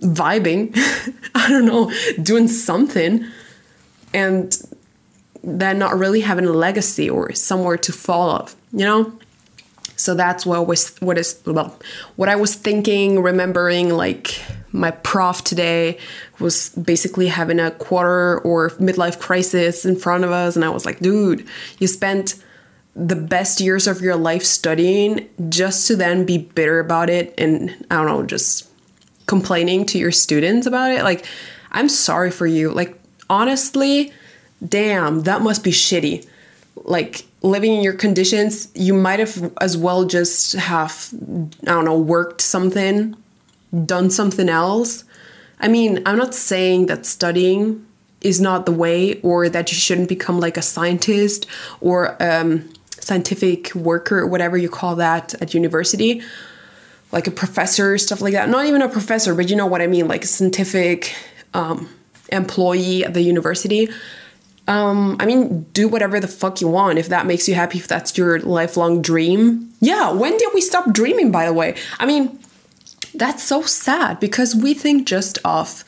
vibing. 0.02 0.72
I 1.36 1.50
don't 1.50 1.66
know, 1.66 1.92
doing 2.22 2.48
something. 2.48 3.26
And 4.14 4.62
then 5.44 5.80
not 5.80 5.98
really 5.98 6.22
having 6.22 6.46
a 6.46 6.52
legacy 6.52 7.10
or 7.10 7.34
somewhere 7.34 7.78
to 7.78 7.92
fall 7.92 8.38
follow, 8.38 8.48
you 8.74 8.86
know? 8.86 9.14
So 9.96 10.16
that's 10.16 10.46
what 10.46 10.66
was 10.66 10.96
what 11.00 11.18
is 11.20 11.40
well 11.46 11.80
what 12.16 12.28
I 12.28 12.36
was 12.36 12.56
thinking, 12.56 13.22
remembering 13.22 13.90
like 13.90 14.42
my 14.72 14.90
prof 14.90 15.44
today 15.44 16.00
was 16.40 16.70
basically 16.70 17.28
having 17.28 17.60
a 17.60 17.72
quarter 17.72 18.40
or 18.40 18.72
midlife 18.72 19.20
crisis 19.20 19.86
in 19.86 19.96
front 19.96 20.24
of 20.24 20.32
us 20.32 20.56
and 20.56 20.66
I 20.66 20.70
was 20.70 20.86
like, 20.86 21.00
dude, 21.00 21.48
you 21.78 21.88
spent 21.88 22.44
the 22.96 23.16
best 23.16 23.62
years 23.62 23.86
of 23.86 24.02
your 24.02 24.16
life 24.16 24.44
studying 24.44 25.30
just 25.50 25.86
to 25.88 25.96
then 25.96 26.26
be 26.26 26.40
bitter 26.40 26.80
about 26.80 27.10
it 27.10 27.36
and 27.38 27.70
I 27.92 27.96
don't 27.96 28.08
know, 28.08 28.24
just 28.26 28.71
complaining 29.32 29.86
to 29.86 29.98
your 29.98 30.12
students 30.12 30.68
about 30.68 30.92
it. 30.92 31.04
Like, 31.04 31.26
I'm 31.72 31.88
sorry 31.88 32.32
for 32.32 32.46
you. 32.46 32.70
Like, 32.70 33.00
honestly, 33.30 34.12
damn, 34.68 35.22
that 35.22 35.42
must 35.42 35.64
be 35.64 35.72
shitty. 35.72 36.28
Like 36.84 37.24
living 37.42 37.72
in 37.74 37.82
your 37.82 37.94
conditions, 37.94 38.68
you 38.76 38.94
might 38.94 39.20
have 39.20 39.54
as 39.62 39.78
well 39.78 40.04
just 40.04 40.52
have, 40.72 41.14
I 41.62 41.72
don't 41.76 41.86
know, 41.86 41.98
worked 41.98 42.42
something, 42.42 43.16
done 43.86 44.10
something 44.10 44.50
else. 44.50 45.06
I 45.62 45.70
mean, 45.70 46.04
I'm 46.06 46.18
not 46.18 46.36
saying 46.36 46.88
that 46.88 47.06
studying 47.06 47.86
is 48.20 48.42
not 48.42 48.66
the 48.66 48.74
way 48.74 49.22
or 49.22 49.48
that 49.48 49.72
you 49.72 49.78
shouldn't 49.78 50.10
become 50.10 50.42
like 50.42 50.58
a 50.58 50.62
scientist 50.62 51.48
or 51.80 52.22
um, 52.22 52.70
scientific 53.00 53.74
worker 53.76 54.20
or 54.20 54.28
whatever 54.28 54.58
you 54.58 54.68
call 54.68 54.98
that 54.98 55.34
at 55.42 55.54
university 55.54 56.22
like 57.12 57.28
a 57.28 57.32
professor 57.32 57.98
stuff 57.98 58.22
like 58.22 58.34
that 58.34 58.50
not 58.50 58.66
even 58.66 58.82
a 58.82 58.90
professor 58.90 59.34
but 59.36 59.50
you 59.50 59.56
know 59.56 59.66
what 59.66 59.82
i 59.82 59.88
mean 59.88 60.08
like 60.08 60.24
a 60.24 60.28
scientific 60.28 61.16
um, 61.54 61.90
employee 62.32 63.04
at 63.04 63.14
the 63.14 63.22
university 63.22 63.90
um, 64.68 65.18
I 65.20 65.26
mean, 65.26 65.64
do 65.74 65.88
whatever 65.88 66.20
the 66.20 66.28
fuck 66.28 66.62
you 66.62 66.68
want 66.68 67.00
if 67.00 67.10
that 67.10 67.26
makes 67.26 67.48
you 67.48 67.56
happy, 67.56 67.80
if 67.80 67.88
that's 67.88 68.18
your 68.18 68.40
lifelong 68.40 69.02
dream. 69.02 69.74
Yeah, 69.82 70.12
when 70.12 70.38
did 70.38 70.50
we 70.54 70.62
stop 70.62 70.94
dreaming, 70.94 71.32
by 71.32 71.46
the 71.46 71.54
way? 71.54 71.76
I 72.00 72.06
mean, 72.06 72.40
that's 73.14 73.44
so 73.44 73.64
sad 73.64 74.20
because 74.20 74.56
we 74.56 74.74
think 74.74 75.08
just 75.08 75.40
of 75.44 75.84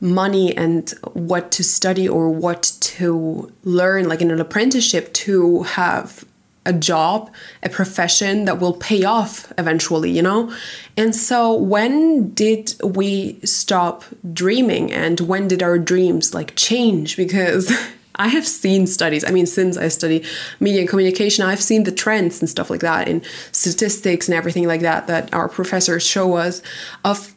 money 0.00 0.56
and 0.56 0.90
what 1.12 1.50
to 1.52 1.64
study 1.64 2.08
or 2.08 2.30
what 2.30 2.72
to 2.80 3.52
learn, 3.64 4.08
like 4.08 4.22
in 4.22 4.30
an 4.30 4.40
apprenticeship, 4.40 5.12
to 5.12 5.64
have 5.64 6.24
a 6.66 6.72
job, 6.72 7.32
a 7.62 7.68
profession 7.68 8.44
that 8.44 8.60
will 8.60 8.74
pay 8.74 9.04
off 9.04 9.52
eventually, 9.56 10.10
you 10.10 10.22
know? 10.22 10.52
And 10.96 11.14
so 11.14 11.54
when 11.54 12.30
did 12.30 12.74
we 12.82 13.40
stop 13.44 14.04
dreaming 14.32 14.92
and 14.92 15.20
when 15.20 15.48
did 15.48 15.62
our 15.62 15.78
dreams 15.78 16.34
like 16.34 16.54
change? 16.56 17.16
Because 17.16 17.72
I 18.16 18.28
have 18.28 18.46
seen 18.46 18.86
studies. 18.86 19.24
I 19.24 19.30
mean, 19.30 19.46
since 19.46 19.76
I 19.76 19.88
study 19.88 20.24
media 20.58 20.80
and 20.80 20.88
communication, 20.88 21.44
I've 21.44 21.62
seen 21.62 21.84
the 21.84 21.92
trends 21.92 22.40
and 22.40 22.48
stuff 22.48 22.70
like 22.70 22.80
that 22.80 23.08
in 23.08 23.22
statistics 23.52 24.26
and 24.28 24.34
everything 24.34 24.66
like 24.66 24.80
that 24.80 25.06
that 25.06 25.32
our 25.34 25.48
professors 25.48 26.04
show 26.06 26.34
us. 26.34 26.62
Of 27.04 27.34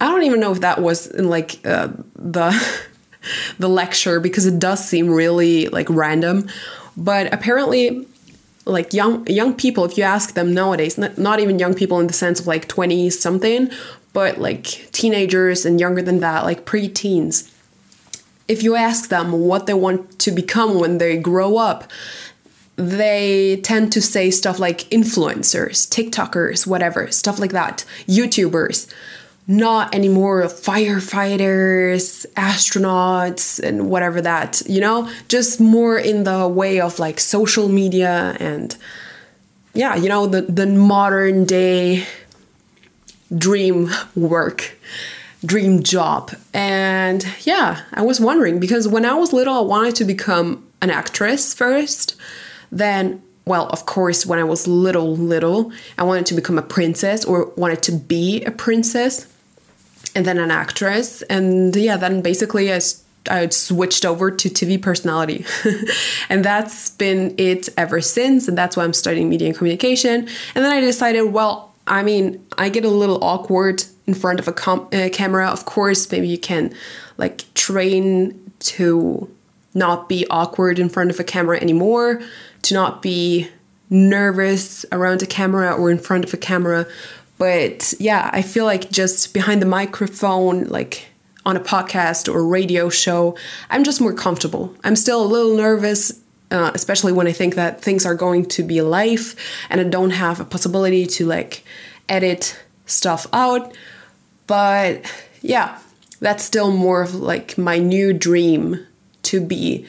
I 0.00 0.06
don't 0.06 0.24
even 0.24 0.40
know 0.40 0.52
if 0.52 0.60
that 0.60 0.80
was 0.80 1.06
in 1.06 1.28
like 1.28 1.60
uh, 1.66 1.88
the 2.14 2.80
the 3.58 3.68
lecture 3.68 4.20
because 4.20 4.46
it 4.46 4.58
does 4.58 4.86
seem 4.86 5.10
really 5.10 5.68
like 5.68 5.88
random, 5.90 6.48
but 6.96 7.32
apparently 7.32 8.06
like 8.66 8.92
young 8.92 9.26
young 9.26 9.54
people 9.54 9.84
if 9.84 9.96
you 9.96 10.04
ask 10.04 10.34
them 10.34 10.52
nowadays 10.52 10.98
not, 10.98 11.16
not 11.16 11.40
even 11.40 11.58
young 11.58 11.72
people 11.72 11.98
in 12.00 12.06
the 12.08 12.12
sense 12.12 12.40
of 12.40 12.46
like 12.46 12.68
20 12.68 13.08
something 13.10 13.70
but 14.12 14.38
like 14.38 14.64
teenagers 14.92 15.64
and 15.64 15.80
younger 15.80 16.02
than 16.02 16.20
that 16.20 16.44
like 16.44 16.64
pre-teens 16.64 17.50
if 18.48 18.62
you 18.62 18.76
ask 18.76 19.08
them 19.08 19.32
what 19.32 19.66
they 19.66 19.74
want 19.74 20.18
to 20.20 20.30
become 20.30 20.78
when 20.78 20.98
they 20.98 21.16
grow 21.16 21.56
up, 21.56 21.90
they 22.76 23.60
tend 23.62 23.92
to 23.92 24.02
say 24.02 24.30
stuff 24.30 24.58
like 24.58 24.88
influencers, 24.90 25.88
TikTokers, 25.88 26.66
whatever, 26.66 27.10
stuff 27.10 27.38
like 27.38 27.52
that, 27.52 27.84
YouTubers. 28.06 28.92
Not 29.48 29.94
anymore 29.94 30.42
firefighters, 30.44 32.26
astronauts, 32.34 33.62
and 33.62 33.88
whatever 33.88 34.20
that, 34.20 34.62
you 34.66 34.80
know, 34.80 35.08
just 35.28 35.60
more 35.60 35.96
in 35.98 36.24
the 36.24 36.48
way 36.48 36.80
of 36.80 36.98
like 36.98 37.20
social 37.20 37.68
media 37.68 38.36
and 38.40 38.76
yeah, 39.72 39.94
you 39.94 40.08
know, 40.08 40.26
the, 40.26 40.42
the 40.42 40.66
modern 40.66 41.44
day 41.44 42.06
dream 43.36 43.90
work 44.14 44.76
dream 45.44 45.82
job. 45.82 46.32
And 46.52 47.24
yeah, 47.42 47.82
I 47.92 48.02
was 48.02 48.20
wondering 48.20 48.58
because 48.58 48.88
when 48.88 49.04
I 49.04 49.14
was 49.14 49.32
little, 49.32 49.54
I 49.54 49.60
wanted 49.60 49.94
to 49.96 50.04
become 50.04 50.66
an 50.80 50.90
actress 50.90 51.54
first. 51.54 52.16
Then, 52.72 53.22
well, 53.44 53.68
of 53.68 53.86
course, 53.86 54.26
when 54.26 54.38
I 54.38 54.44
was 54.44 54.66
little, 54.66 55.16
little, 55.16 55.72
I 55.98 56.02
wanted 56.02 56.26
to 56.26 56.34
become 56.34 56.58
a 56.58 56.62
princess 56.62 57.24
or 57.24 57.52
wanted 57.56 57.82
to 57.84 57.92
be 57.92 58.42
a 58.44 58.50
princess 58.50 59.32
and 60.16 60.24
then 60.24 60.38
an 60.38 60.50
actress. 60.50 61.22
And 61.22 61.76
yeah, 61.76 61.96
then 61.96 62.22
basically 62.22 62.72
I 62.72 62.80
I 63.28 63.48
switched 63.48 64.04
over 64.04 64.30
to 64.30 64.48
TV 64.48 64.80
personality. 64.80 65.44
and 66.28 66.44
that's 66.44 66.90
been 66.90 67.34
it 67.38 67.68
ever 67.76 68.00
since. 68.00 68.48
And 68.48 68.56
that's 68.56 68.76
why 68.76 68.84
I'm 68.84 68.92
studying 68.92 69.28
media 69.28 69.48
and 69.48 69.56
communication. 69.56 70.28
And 70.54 70.64
then 70.64 70.72
I 70.72 70.80
decided, 70.80 71.22
well, 71.32 71.74
I 71.86 72.02
mean, 72.02 72.44
I 72.56 72.68
get 72.68 72.84
a 72.84 72.88
little 72.88 73.22
awkward 73.22 73.84
in 74.06 74.14
front 74.14 74.38
of 74.38 74.48
a 74.48 74.52
com- 74.52 74.88
uh, 74.92 75.08
camera. 75.12 75.48
Of 75.48 75.64
course, 75.66 76.10
maybe 76.10 76.28
you 76.28 76.38
can 76.38 76.72
like 77.18 77.52
train 77.54 78.52
to 78.60 79.28
not 79.74 80.08
be 80.08 80.26
awkward 80.30 80.78
in 80.78 80.88
front 80.88 81.10
of 81.10 81.20
a 81.20 81.24
camera 81.24 81.60
anymore, 81.60 82.22
to 82.62 82.74
not 82.74 83.02
be 83.02 83.48
nervous 83.90 84.84
around 84.90 85.22
a 85.22 85.26
camera 85.26 85.72
or 85.72 85.90
in 85.90 85.98
front 85.98 86.24
of 86.24 86.32
a 86.32 86.36
camera. 86.36 86.86
But 87.38 87.94
yeah, 87.98 88.30
I 88.32 88.42
feel 88.42 88.64
like 88.64 88.90
just 88.90 89.34
behind 89.34 89.60
the 89.60 89.66
microphone, 89.66 90.64
like 90.64 91.08
on 91.44 91.56
a 91.56 91.60
podcast 91.60 92.32
or 92.32 92.46
radio 92.46 92.88
show, 92.88 93.36
I'm 93.70 93.84
just 93.84 94.00
more 94.00 94.14
comfortable. 94.14 94.74
I'm 94.82 94.96
still 94.96 95.22
a 95.22 95.26
little 95.26 95.56
nervous, 95.56 96.20
uh, 96.50 96.70
especially 96.74 97.12
when 97.12 97.26
I 97.26 97.32
think 97.32 97.54
that 97.54 97.82
things 97.82 98.06
are 98.06 98.14
going 98.14 98.46
to 98.46 98.62
be 98.62 98.80
live 98.80 99.36
and 99.70 99.80
I 99.80 99.84
don't 99.84 100.10
have 100.10 100.40
a 100.40 100.44
possibility 100.44 101.06
to 101.06 101.26
like 101.26 101.64
edit 102.08 102.58
stuff 102.86 103.26
out. 103.32 103.76
But 104.46 105.12
yeah, 105.42 105.78
that's 106.20 106.42
still 106.42 106.72
more 106.72 107.02
of 107.02 107.14
like 107.14 107.58
my 107.58 107.78
new 107.78 108.12
dream 108.12 108.86
to 109.22 109.40
be 109.40 109.86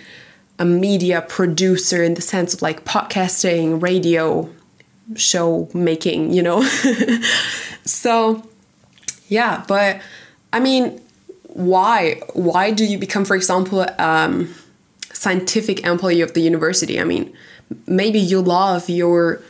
a 0.60 0.66
media 0.66 1.22
producer 1.22 2.04
in 2.04 2.16
the 2.16 2.22
sense 2.22 2.54
of 2.54 2.62
like 2.62 2.84
podcasting, 2.84 3.82
radio, 3.82 4.50
show 5.16 5.70
making, 5.74 6.34
you 6.34 6.42
know? 6.42 6.62
so, 7.86 8.48
yeah, 9.28 9.64
but 9.68 10.02
I 10.54 10.60
mean, 10.60 11.02
why? 11.48 12.22
Why 12.34 12.72
do 12.72 12.86
you 12.86 12.98
become, 12.98 13.26
for 13.26 13.36
example, 13.36 13.86
um, 13.98 14.54
scientific 15.12 15.86
employee 15.86 16.22
of 16.22 16.34
the 16.34 16.42
university? 16.42 17.00
I 17.00 17.04
mean, 17.04 17.34
maybe 17.86 18.20
you 18.20 18.42
love 18.42 18.90
your 18.90 19.42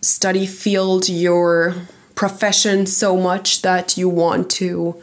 study 0.00 0.46
field, 0.46 1.08
your 1.08 1.74
profession 2.14 2.86
so 2.86 3.16
much 3.16 3.62
that 3.62 3.96
you 3.96 4.08
want 4.08 4.50
to, 4.50 5.00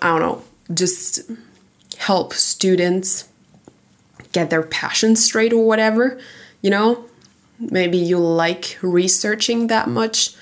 I 0.00 0.08
don't 0.08 0.20
know, 0.20 0.44
just 0.72 1.30
help 1.98 2.32
students 2.32 3.28
get 4.32 4.48
their 4.50 4.62
passion 4.62 5.16
straight 5.16 5.52
or 5.52 5.66
whatever, 5.66 6.20
you 6.62 6.70
know? 6.70 7.04
Maybe 7.60 7.98
you 7.98 8.18
like 8.18 8.78
researching 8.82 9.68
that 9.68 9.88
much 9.88 10.34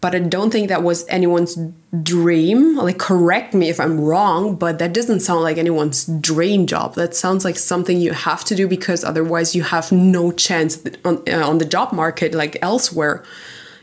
but 0.00 0.14
I 0.14 0.20
don't 0.20 0.50
think 0.50 0.68
that 0.68 0.82
was 0.82 1.06
anyone's 1.08 1.58
dream. 2.02 2.76
Like, 2.76 2.98
correct 2.98 3.52
me 3.52 3.68
if 3.68 3.78
I'm 3.78 4.00
wrong, 4.00 4.56
but 4.56 4.78
that 4.78 4.94
doesn't 4.94 5.20
sound 5.20 5.42
like 5.42 5.58
anyone's 5.58 6.06
dream 6.06 6.66
job. 6.66 6.94
That 6.94 7.14
sounds 7.14 7.44
like 7.44 7.58
something 7.58 8.00
you 8.00 8.14
have 8.14 8.42
to 8.44 8.54
do 8.54 8.66
because 8.66 9.04
otherwise 9.04 9.54
you 9.54 9.62
have 9.62 9.92
no 9.92 10.32
chance 10.32 10.82
on, 11.04 11.22
uh, 11.28 11.46
on 11.46 11.58
the 11.58 11.66
job 11.66 11.92
market, 11.92 12.32
like 12.32 12.56
elsewhere, 12.62 13.22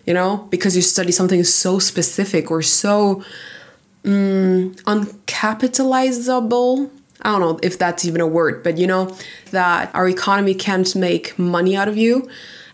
you 0.07 0.15
know, 0.15 0.47
because 0.49 0.75
you 0.75 0.81
study 0.81 1.11
something 1.11 1.43
so 1.43 1.77
specific 1.77 2.49
or 2.49 2.63
so 2.63 3.23
um, 4.03 4.73
uncapitalizable. 4.85 6.89
I 7.21 7.31
don't 7.31 7.41
know 7.41 7.59
if 7.63 7.77
that's 7.77 8.05
even 8.05 8.21
a 8.21 8.27
word, 8.27 8.63
but 8.63 8.77
you 8.77 8.87
know, 8.87 9.15
that 9.51 9.93
our 9.93 10.07
economy 10.07 10.53
can't 10.53 10.95
make 10.95 11.37
money 11.37 11.75
out 11.75 11.87
of 11.87 11.97
you. 11.97 12.29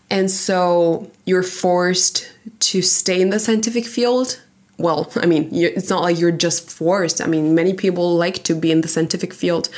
And 0.10 0.30
so 0.30 1.10
you're 1.26 1.44
forced 1.44 2.30
to 2.60 2.82
stay 2.82 3.22
in 3.22 3.30
the 3.30 3.40
scientific 3.40 3.86
field. 3.86 4.42
Well 4.78 5.12
i 5.22 5.26
mean 5.26 5.50
it's 5.54 5.90
not 5.90 6.02
like 6.02 6.20
you're 6.20 6.32
just 6.32 6.70
forced. 6.70 7.22
I 7.22 7.28
mean 7.28 7.56
many 7.56 7.74
people 7.74 8.16
like 8.16 8.44
to 8.44 8.56
be 8.56 8.72
in 8.72 8.82
the 8.82 8.88
scientific 8.88 9.34
field 9.34 9.70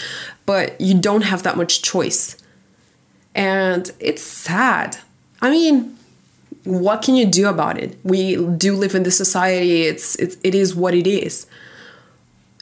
but 0.45 0.79
you 0.79 0.93
don't 0.99 1.23
have 1.23 1.43
that 1.43 1.57
much 1.57 1.81
choice. 1.81 2.37
And 3.33 3.91
it's 3.99 4.23
sad. 4.23 4.97
I 5.41 5.49
mean 5.49 5.97
what 6.63 7.03
can 7.03 7.15
you 7.15 7.27
do 7.27 7.47
about 7.47 7.77
it? 7.77 7.95
We 8.03 8.37
do 8.57 8.75
live 8.75 8.95
in 8.95 9.03
this 9.03 9.15
society. 9.15 9.83
It's, 9.83 10.15
it's 10.15 10.37
it 10.43 10.55
is 10.55 10.73
what 10.73 10.95
it 10.95 11.05
is 11.05 11.45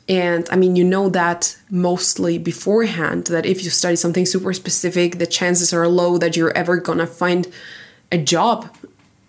and 0.09 0.47
i 0.51 0.55
mean 0.55 0.75
you 0.75 0.83
know 0.83 1.07
that 1.09 1.57
mostly 1.69 2.37
beforehand 2.37 3.25
that 3.27 3.45
if 3.45 3.63
you 3.63 3.69
study 3.69 3.95
something 3.95 4.25
super 4.25 4.53
specific 4.53 5.17
the 5.17 5.25
chances 5.25 5.73
are 5.73 5.87
low 5.87 6.17
that 6.17 6.35
you're 6.35 6.55
ever 6.57 6.77
gonna 6.77 7.07
find 7.07 7.47
a 8.11 8.17
job 8.17 8.69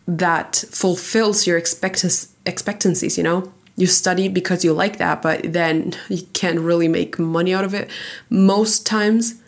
that 0.06 0.64
fulfills 0.70 1.46
your 1.46 1.56
expectancies, 1.56 3.16
you 3.16 3.24
know? 3.24 3.52
You 3.76 3.86
study 3.86 4.28
because 4.28 4.64
you 4.64 4.72
like 4.72 4.98
that, 4.98 5.22
but 5.22 5.52
then 5.52 5.94
you 6.08 6.22
can't 6.32 6.60
really 6.60 6.86
make 6.86 7.18
money 7.18 7.54
out 7.54 7.64
of 7.64 7.74
it 7.74 7.90
most 8.30 8.86
times, 8.86 9.40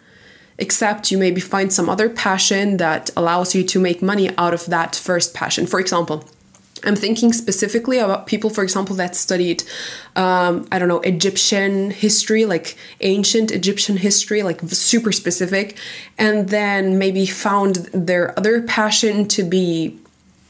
except 0.58 1.10
you 1.12 1.18
maybe 1.18 1.40
find 1.40 1.72
some 1.72 1.88
other 1.88 2.08
passion 2.08 2.78
that 2.78 3.10
allows 3.16 3.54
you 3.54 3.62
to 3.64 3.78
make 3.78 4.02
money 4.02 4.30
out 4.36 4.54
of 4.54 4.66
that 4.66 4.96
first 4.96 5.34
passion. 5.34 5.66
For 5.66 5.78
example, 5.78 6.24
I'm 6.84 6.96
thinking 6.96 7.32
specifically 7.32 7.98
about 7.98 8.26
people, 8.26 8.50
for 8.50 8.62
example, 8.62 8.96
that 8.96 9.14
studied, 9.16 9.62
um, 10.14 10.66
I 10.70 10.78
don't 10.78 10.88
know, 10.88 11.00
Egyptian 11.00 11.90
history, 11.90 12.44
like 12.44 12.76
ancient 13.00 13.50
Egyptian 13.50 13.96
history, 13.96 14.42
like 14.42 14.60
super 14.62 15.12
specific, 15.12 15.78
and 16.18 16.48
then 16.48 16.98
maybe 16.98 17.26
found 17.26 17.76
their 17.92 18.38
other 18.38 18.62
passion 18.62 19.26
to 19.28 19.42
be 19.42 19.98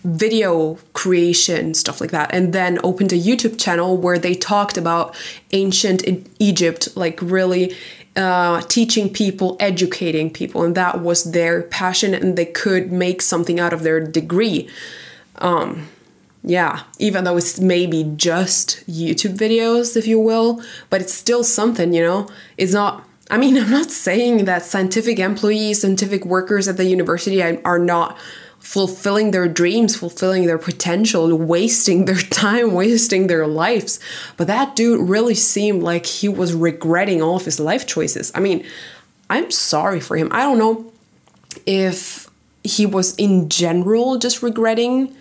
video 0.04 0.78
creation, 0.92 1.74
stuff 1.74 2.00
like 2.00 2.10
that, 2.12 2.32
and 2.32 2.52
then 2.52 2.78
opened 2.84 3.12
a 3.12 3.18
YouTube 3.18 3.58
channel 3.58 3.96
where 3.96 4.18
they 4.18 4.34
talked 4.34 4.76
about 4.76 5.16
ancient 5.52 6.04
Egypt, 6.38 6.88
like 6.96 7.18
really 7.20 7.76
uh, 8.14 8.60
teaching 8.62 9.12
people, 9.12 9.56
educating 9.60 10.30
people, 10.30 10.62
and 10.62 10.74
that 10.74 11.00
was 11.02 11.32
their 11.32 11.62
passion, 11.62 12.14
and 12.14 12.36
they 12.36 12.46
could 12.46 12.92
make 12.92 13.20
something 13.20 13.58
out 13.60 13.72
of 13.72 13.82
their 13.82 14.00
degree. 14.00 14.68
Um, 15.36 15.88
yeah, 16.46 16.84
even 17.00 17.24
though 17.24 17.36
it's 17.36 17.58
maybe 17.58 18.04
just 18.16 18.84
YouTube 18.88 19.36
videos, 19.36 19.96
if 19.96 20.06
you 20.06 20.20
will, 20.20 20.62
but 20.90 21.00
it's 21.00 21.12
still 21.12 21.42
something, 21.42 21.92
you 21.92 22.02
know? 22.02 22.28
It's 22.56 22.72
not. 22.72 23.04
I 23.28 23.36
mean, 23.36 23.58
I'm 23.62 23.70
not 23.70 23.90
saying 23.90 24.44
that 24.44 24.62
scientific 24.62 25.18
employees, 25.18 25.82
scientific 25.82 26.24
workers 26.24 26.68
at 26.68 26.76
the 26.76 26.84
university 26.84 27.42
are 27.42 27.80
not 27.80 28.16
fulfilling 28.60 29.32
their 29.32 29.48
dreams, 29.48 29.96
fulfilling 29.96 30.46
their 30.46 30.58
potential, 30.58 31.36
wasting 31.36 32.04
their 32.04 32.14
time, 32.30 32.74
wasting 32.74 33.26
their 33.26 33.48
lives. 33.48 33.98
But 34.36 34.46
that 34.46 34.76
dude 34.76 35.08
really 35.08 35.34
seemed 35.34 35.82
like 35.82 36.06
he 36.06 36.28
was 36.28 36.54
regretting 36.54 37.20
all 37.20 37.36
of 37.36 37.44
his 37.44 37.58
life 37.58 37.88
choices. 37.88 38.30
I 38.36 38.40
mean, 38.40 38.64
I'm 39.28 39.50
sorry 39.50 39.98
for 39.98 40.16
him. 40.16 40.28
I 40.30 40.42
don't 40.42 40.58
know 40.58 40.92
if 41.66 42.30
he 42.62 42.86
was 42.86 43.16
in 43.16 43.48
general 43.48 44.18
just 44.18 44.44
regretting 44.44 45.16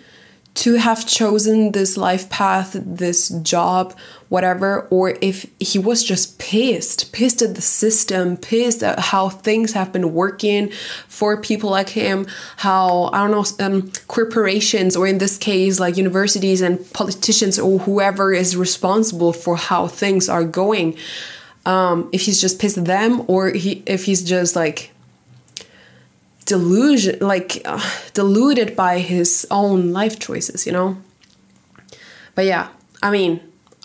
to 0.56 0.76
have 0.76 1.06
chosen 1.06 1.72
this 1.72 1.98
life 1.98 2.30
path, 2.30 2.76
this 2.82 3.28
job, 3.28 3.94
whatever, 4.30 4.88
or 4.90 5.16
if 5.20 5.46
he 5.60 5.78
was 5.78 6.02
just 6.02 6.38
pissed, 6.38 7.12
pissed 7.12 7.42
at 7.42 7.54
the 7.54 7.60
system, 7.60 8.38
pissed 8.38 8.82
at 8.82 8.98
how 8.98 9.28
things 9.28 9.74
have 9.74 9.92
been 9.92 10.14
working 10.14 10.70
for 11.08 11.40
people 11.40 11.68
like 11.68 11.90
him, 11.90 12.26
how, 12.56 13.10
I 13.12 13.28
don't 13.28 13.32
know, 13.32 13.66
um, 13.66 13.92
corporations, 14.08 14.96
or 14.96 15.06
in 15.06 15.18
this 15.18 15.36
case, 15.36 15.78
like 15.78 15.98
universities 15.98 16.62
and 16.62 16.90
politicians, 16.94 17.58
or 17.58 17.80
whoever 17.80 18.32
is 18.32 18.56
responsible 18.56 19.34
for 19.34 19.56
how 19.58 19.86
things 19.86 20.26
are 20.28 20.44
going. 20.44 20.96
Um, 21.66 22.08
if 22.12 22.22
he's 22.22 22.40
just 22.40 22.58
pissed 22.58 22.78
at 22.78 22.86
them, 22.86 23.24
or 23.26 23.50
he, 23.50 23.82
if 23.86 24.04
he's 24.04 24.22
just 24.22 24.56
like 24.56 24.90
delusion 26.46 27.18
like 27.20 27.60
uh, 27.64 27.80
deluded 28.14 28.74
by 28.74 28.98
his 28.98 29.46
own 29.50 29.92
life 29.92 30.18
choices 30.18 30.66
you 30.66 30.72
know? 30.72 30.96
But 32.34 32.46
yeah 32.46 32.68
i 33.02 33.10
mean 33.10 33.40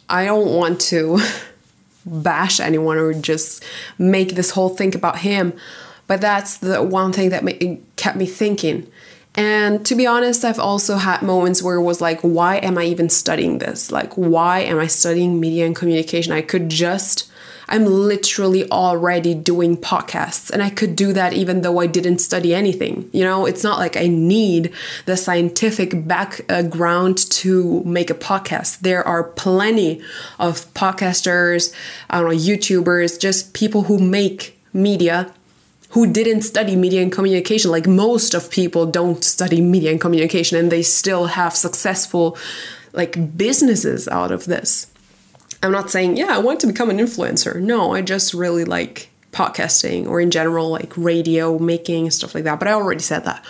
i 0.09 0.25
don't 0.25 0.55
want 0.55 0.79
to 0.81 1.19
bash 2.05 2.59
anyone 2.59 2.97
or 2.97 3.13
just 3.13 3.63
make 3.97 4.35
this 4.35 4.51
whole 4.51 4.69
thing 4.69 4.95
about 4.95 5.19
him 5.19 5.53
but 6.11 6.19
that's 6.19 6.57
the 6.57 6.83
one 6.83 7.13
thing 7.13 7.29
that 7.29 7.45
kept 7.95 8.17
me 8.17 8.25
thinking. 8.25 8.85
And 9.35 9.85
to 9.85 9.95
be 9.95 10.05
honest 10.05 10.43
i've 10.43 10.59
also 10.59 10.97
had 10.97 11.21
moments 11.21 11.63
where 11.63 11.77
it 11.77 11.83
was 11.83 12.01
like 12.01 12.19
why 12.19 12.57
am 12.57 12.77
i 12.77 12.83
even 12.83 13.07
studying 13.07 13.59
this? 13.59 13.93
Like 13.93 14.11
why 14.15 14.59
am 14.59 14.77
i 14.77 14.87
studying 14.87 15.39
media 15.39 15.65
and 15.65 15.73
communication? 15.73 16.33
I 16.33 16.41
could 16.41 16.67
just 16.67 17.30
I'm 17.71 17.85
literally 17.85 18.69
already 18.69 19.33
doing 19.33 19.77
podcasts 19.77 20.51
and 20.51 20.61
I 20.61 20.69
could 20.69 20.93
do 20.95 21.13
that 21.13 21.31
even 21.31 21.61
though 21.61 21.79
I 21.79 21.87
didn't 21.87 22.19
study 22.19 22.53
anything. 22.53 23.09
You 23.13 23.23
know, 23.23 23.45
it's 23.45 23.63
not 23.63 23.79
like 23.79 23.95
I 23.95 24.07
need 24.07 24.73
the 25.05 25.15
scientific 25.15 26.05
background 26.05 27.17
to 27.31 27.81
make 27.85 28.09
a 28.09 28.13
podcast. 28.13 28.79
There 28.79 29.07
are 29.07 29.23
plenty 29.23 30.01
of 30.37 30.71
podcasters, 30.73 31.73
I 32.09 32.19
don't 32.19 32.29
know, 32.29 32.35
YouTubers, 32.35 33.17
just 33.17 33.53
people 33.53 33.83
who 33.83 33.97
make 33.97 34.59
media 34.73 35.33
who 35.91 36.11
didn't 36.11 36.41
study 36.41 36.75
media 36.75 37.01
and 37.01 37.11
communication. 37.11 37.71
Like 37.71 37.87
most 37.87 38.33
of 38.33 38.51
people 38.51 38.85
don't 38.85 39.23
study 39.23 39.61
media 39.61 39.91
and 39.91 40.01
communication 40.01 40.57
and 40.57 40.69
they 40.71 40.83
still 40.83 41.27
have 41.27 41.55
successful 41.55 42.37
like 42.91 43.37
businesses 43.37 44.09
out 44.09 44.31
of 44.31 44.45
this. 44.45 44.90
I'm 45.63 45.71
not 45.71 45.91
saying, 45.91 46.17
yeah, 46.17 46.35
I 46.35 46.39
want 46.39 46.59
to 46.61 46.67
become 46.67 46.89
an 46.89 46.97
influencer. 46.97 47.61
No, 47.61 47.93
I 47.93 48.01
just 48.01 48.33
really 48.33 48.65
like 48.65 49.09
podcasting 49.31 50.07
or 50.07 50.19
in 50.19 50.31
general, 50.31 50.69
like 50.69 50.95
radio 50.97 51.57
making, 51.59 52.09
stuff 52.11 52.35
like 52.35 52.43
that. 52.45 52.59
But 52.59 52.67
I 52.67 52.73
already 52.73 53.01
said 53.01 53.25
that. 53.25 53.45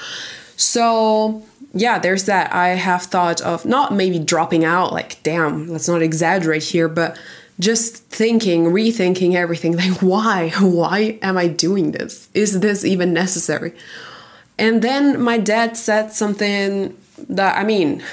So, 0.58 1.44
yeah, 1.74 2.00
there's 2.00 2.26
that. 2.26 2.54
I 2.54 2.70
have 2.70 3.04
thought 3.04 3.42
of 3.42 3.66
not 3.66 3.94
maybe 3.94 4.20
dropping 4.20 4.66
out, 4.66 4.92
like, 4.92 5.24
damn, 5.24 5.70
let's 5.70 5.88
not 5.88 6.02
exaggerate 6.02 6.64
here, 6.64 6.88
but 6.88 7.18
just 7.60 8.04
thinking, 8.08 8.66
rethinking 8.66 9.36
everything 9.36 9.78
like, 9.78 10.02
why? 10.02 10.50
Why 10.60 11.18
am 11.22 11.38
I 11.38 11.48
doing 11.48 11.94
this? 11.94 12.30
Is 12.34 12.60
this 12.60 12.84
even 12.84 13.14
necessary? 13.14 13.74
And 14.60 14.82
then 14.82 15.22
my 15.22 15.38
dad 15.38 15.78
said 15.78 16.12
something 16.12 16.96
that, 17.30 17.58
I 17.58 17.64
mean, 17.64 18.04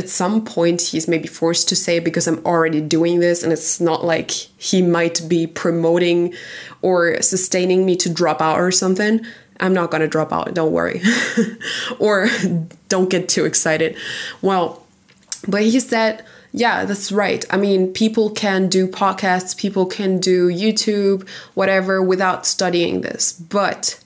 at 0.00 0.08
some 0.08 0.44
point 0.44 0.80
he's 0.80 1.06
maybe 1.06 1.28
forced 1.28 1.68
to 1.68 1.76
say 1.76 2.00
because 2.00 2.26
I'm 2.26 2.44
already 2.44 2.80
doing 2.80 3.20
this 3.20 3.42
and 3.42 3.52
it's 3.52 3.80
not 3.80 4.04
like 4.04 4.30
he 4.30 4.82
might 4.82 5.22
be 5.28 5.46
promoting 5.46 6.34
or 6.82 7.20
sustaining 7.22 7.86
me 7.86 7.94
to 7.96 8.12
drop 8.12 8.40
out 8.40 8.58
or 8.58 8.72
something. 8.72 9.20
I'm 9.60 9.74
not 9.74 9.90
gonna 9.90 10.08
drop 10.08 10.32
out, 10.32 10.52
don't 10.54 10.72
worry. 10.72 11.02
or 11.98 12.28
don't 12.88 13.10
get 13.10 13.28
too 13.28 13.44
excited. 13.44 13.96
Well, 14.42 14.84
but 15.46 15.62
he 15.62 15.78
said 15.78 16.24
yeah, 16.52 16.84
that's 16.84 17.12
right. 17.12 17.44
I 17.50 17.56
mean, 17.56 17.92
people 17.92 18.30
can 18.30 18.68
do 18.68 18.88
podcasts, 18.88 19.56
people 19.56 19.86
can 19.86 20.18
do 20.18 20.48
YouTube, 20.48 21.28
whatever, 21.54 22.02
without 22.02 22.44
studying 22.44 23.02
this. 23.02 23.32
But, 23.32 24.02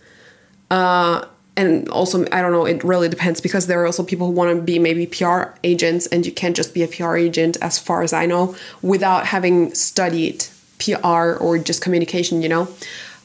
uh, 0.70 1.24
and 1.56 1.88
also, 1.88 2.24
I 2.32 2.42
don't 2.42 2.52
know, 2.52 2.64
it 2.64 2.82
really 2.82 3.08
depends 3.08 3.40
because 3.40 3.66
there 3.66 3.80
are 3.82 3.86
also 3.86 4.02
people 4.02 4.26
who 4.26 4.32
want 4.32 4.56
to 4.56 4.62
be 4.62 4.78
maybe 4.78 5.06
PR 5.06 5.44
agents, 5.62 6.06
and 6.08 6.26
you 6.26 6.32
can't 6.32 6.56
just 6.56 6.74
be 6.74 6.82
a 6.82 6.88
PR 6.88 7.16
agent, 7.16 7.56
as 7.62 7.78
far 7.78 8.02
as 8.02 8.12
I 8.12 8.26
know, 8.26 8.56
without 8.82 9.26
having 9.26 9.72
studied 9.74 10.46
PR 10.78 11.34
or 11.34 11.58
just 11.58 11.80
communication, 11.80 12.42
you 12.42 12.48
know? 12.48 12.68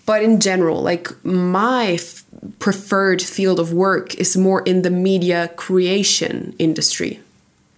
But 0.05 0.23
in 0.23 0.39
general, 0.39 0.81
like 0.81 1.09
my 1.25 1.93
f- 1.93 2.23
preferred 2.59 3.21
field 3.21 3.59
of 3.59 3.73
work 3.73 4.15
is 4.15 4.37
more 4.37 4.61
in 4.61 4.83
the 4.83 4.91
media 4.91 5.49
creation 5.55 6.55
industry 6.59 7.19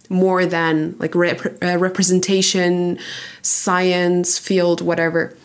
more 0.09 0.45
than 0.45 0.93
like 0.99 1.15
rep- 1.15 1.63
uh, 1.63 1.77
representation, 1.77 2.99
science 3.41 4.37
field, 4.37 4.81
whatever. 4.81 5.35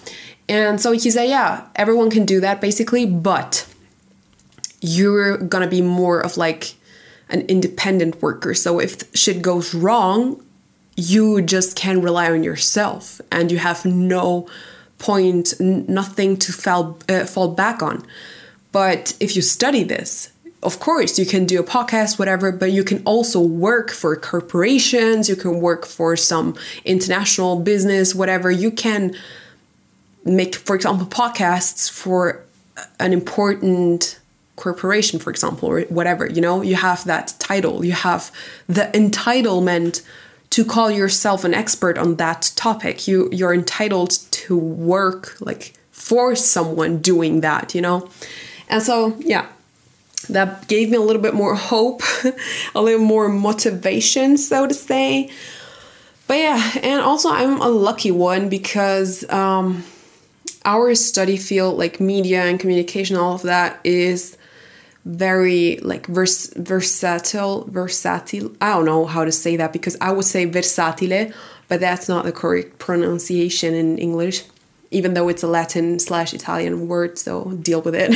And 0.49 0.81
so 0.81 0.91
he 0.91 1.09
said, 1.09 1.29
yeah, 1.29 1.65
everyone 1.77 2.11
can 2.11 2.27
do 2.27 2.41
that 2.41 2.61
basically, 2.61 3.07
but 3.07 3.67
you're 4.81 5.37
gonna 5.39 5.69
be 5.69 5.83
more 5.83 6.21
of 6.21 6.37
like 6.37 6.75
an 7.29 7.41
independent 7.43 8.23
worker. 8.23 8.55
So 8.55 8.79
if 8.79 9.03
shit 9.15 9.43
goes 9.43 9.75
wrong, 9.75 10.43
you 10.97 11.43
just 11.43 11.77
can 11.77 12.01
rely 12.01 12.31
on 12.31 12.43
yourself 12.43 13.21
and 13.31 13.51
you 13.51 13.59
have 13.59 13.85
no 13.85 14.49
point, 14.99 15.61
nothing 15.61 16.39
to 16.39 16.53
fall, 16.53 16.99
uh, 17.09 17.25
fall 17.25 17.49
back 17.49 17.83
on. 17.83 18.05
But 18.73 19.15
if 19.21 19.37
you 19.37 19.43
study 19.43 19.85
this, 19.85 20.31
of 20.63 20.81
course, 20.81 21.19
you 21.19 21.27
can 21.27 21.45
do 21.45 21.61
a 21.61 21.65
podcast, 21.65 22.19
whatever, 22.19 22.51
but 22.51 22.73
you 22.73 22.83
can 22.83 23.03
also 23.05 23.41
work 23.41 23.91
for 23.91 24.17
corporations, 24.17 25.29
you 25.29 25.37
can 25.37 25.61
work 25.61 25.87
for 25.87 26.17
some 26.17 26.57
international 26.85 27.61
business, 27.61 28.15
whatever. 28.15 28.51
You 28.51 28.71
can 28.71 29.15
make, 30.25 30.57
for 30.57 30.75
example, 30.75 31.07
podcasts 31.07 31.91
for 31.91 32.43
an 32.99 33.13
important 33.13 34.19
corporation, 34.57 35.19
for 35.19 35.31
example, 35.31 35.69
or 35.69 35.83
whatever. 35.83 36.27
You 36.27 36.41
know, 36.41 36.63
you 36.63 36.77
have 36.77 37.05
that 37.05 37.35
title, 37.39 37.85
you 37.85 37.93
have 37.93 38.31
the 38.67 38.91
entitlement 38.95 40.03
to 40.51 40.65
call 40.65 40.91
yourself 40.91 41.45
an 41.45 41.55
expert 41.55 41.99
on 41.99 42.17
that 42.17 42.53
topic. 42.57 43.07
You 43.07 43.29
you're 43.31 43.55
entitled 43.55 44.11
to 44.11 44.57
work 44.57 45.37
like 45.41 45.75
for 45.91 46.37
someone 46.37 46.99
doing 46.99 47.41
that, 47.41 47.75
you 47.75 47.81
know? 47.81 48.09
And 48.69 48.83
so, 48.83 49.17
yeah, 49.19 49.47
that 50.29 50.69
gave 50.69 50.91
me 50.91 50.97
a 50.97 51.01
little 51.01 51.23
bit 51.23 51.35
more 51.35 51.55
hope, 51.73 52.03
a 52.75 52.81
little 52.81 53.05
more 53.05 53.29
motivation, 53.29 54.37
so 54.37 54.67
to 54.67 54.75
say. 54.75 55.31
But 56.27 56.39
yeah, 56.39 56.73
and 56.83 57.01
also 57.03 57.31
I'm 57.31 57.61
a 57.61 57.69
lucky 57.69 58.11
one 58.11 58.49
because 58.49 59.29
um, 59.31 59.85
our 60.65 60.95
study 60.95 61.37
field, 61.37 61.79
like 61.79 62.01
media 62.01 62.45
and 62.45 62.59
communication, 62.59 63.17
all 63.17 63.35
of 63.35 63.43
that, 63.43 63.79
is 63.85 64.37
very 65.07 65.79
like 65.79 66.07
vers- 66.07 66.53
versatile. 66.57 67.65
Versatile. 67.71 68.53
I 68.61 68.75
don't 68.75 68.85
know 68.85 69.07
how 69.07 69.25
to 69.25 69.33
say 69.33 69.57
that 69.57 69.73
because 69.73 69.97
I 70.01 70.11
would 70.11 70.25
say 70.25 70.45
versatile, 70.45 71.33
but 71.69 71.81
that's 71.81 72.09
not 72.09 72.25
the 72.25 72.33
correct 72.33 72.79
pronunciation 72.79 73.75
in 73.75 73.99
English 73.99 74.45
even 74.91 75.15
though 75.15 75.29
it's 75.29 75.43
a 75.43 75.47
Latin 75.47 75.99
slash 75.99 76.33
Italian 76.33 76.89
word, 76.89 77.19
so 77.19 77.51
deal 77.63 77.83
with 77.83 77.95
it. 77.95 78.15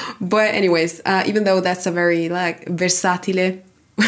but 0.20 0.54
anyways, 0.54 1.00
uh, 1.04 1.22
even 1.26 1.44
though 1.44 1.60
that's 1.60 1.86
a 1.86 1.90
very 1.90 2.28
like 2.28 2.66
versatile 2.68 3.58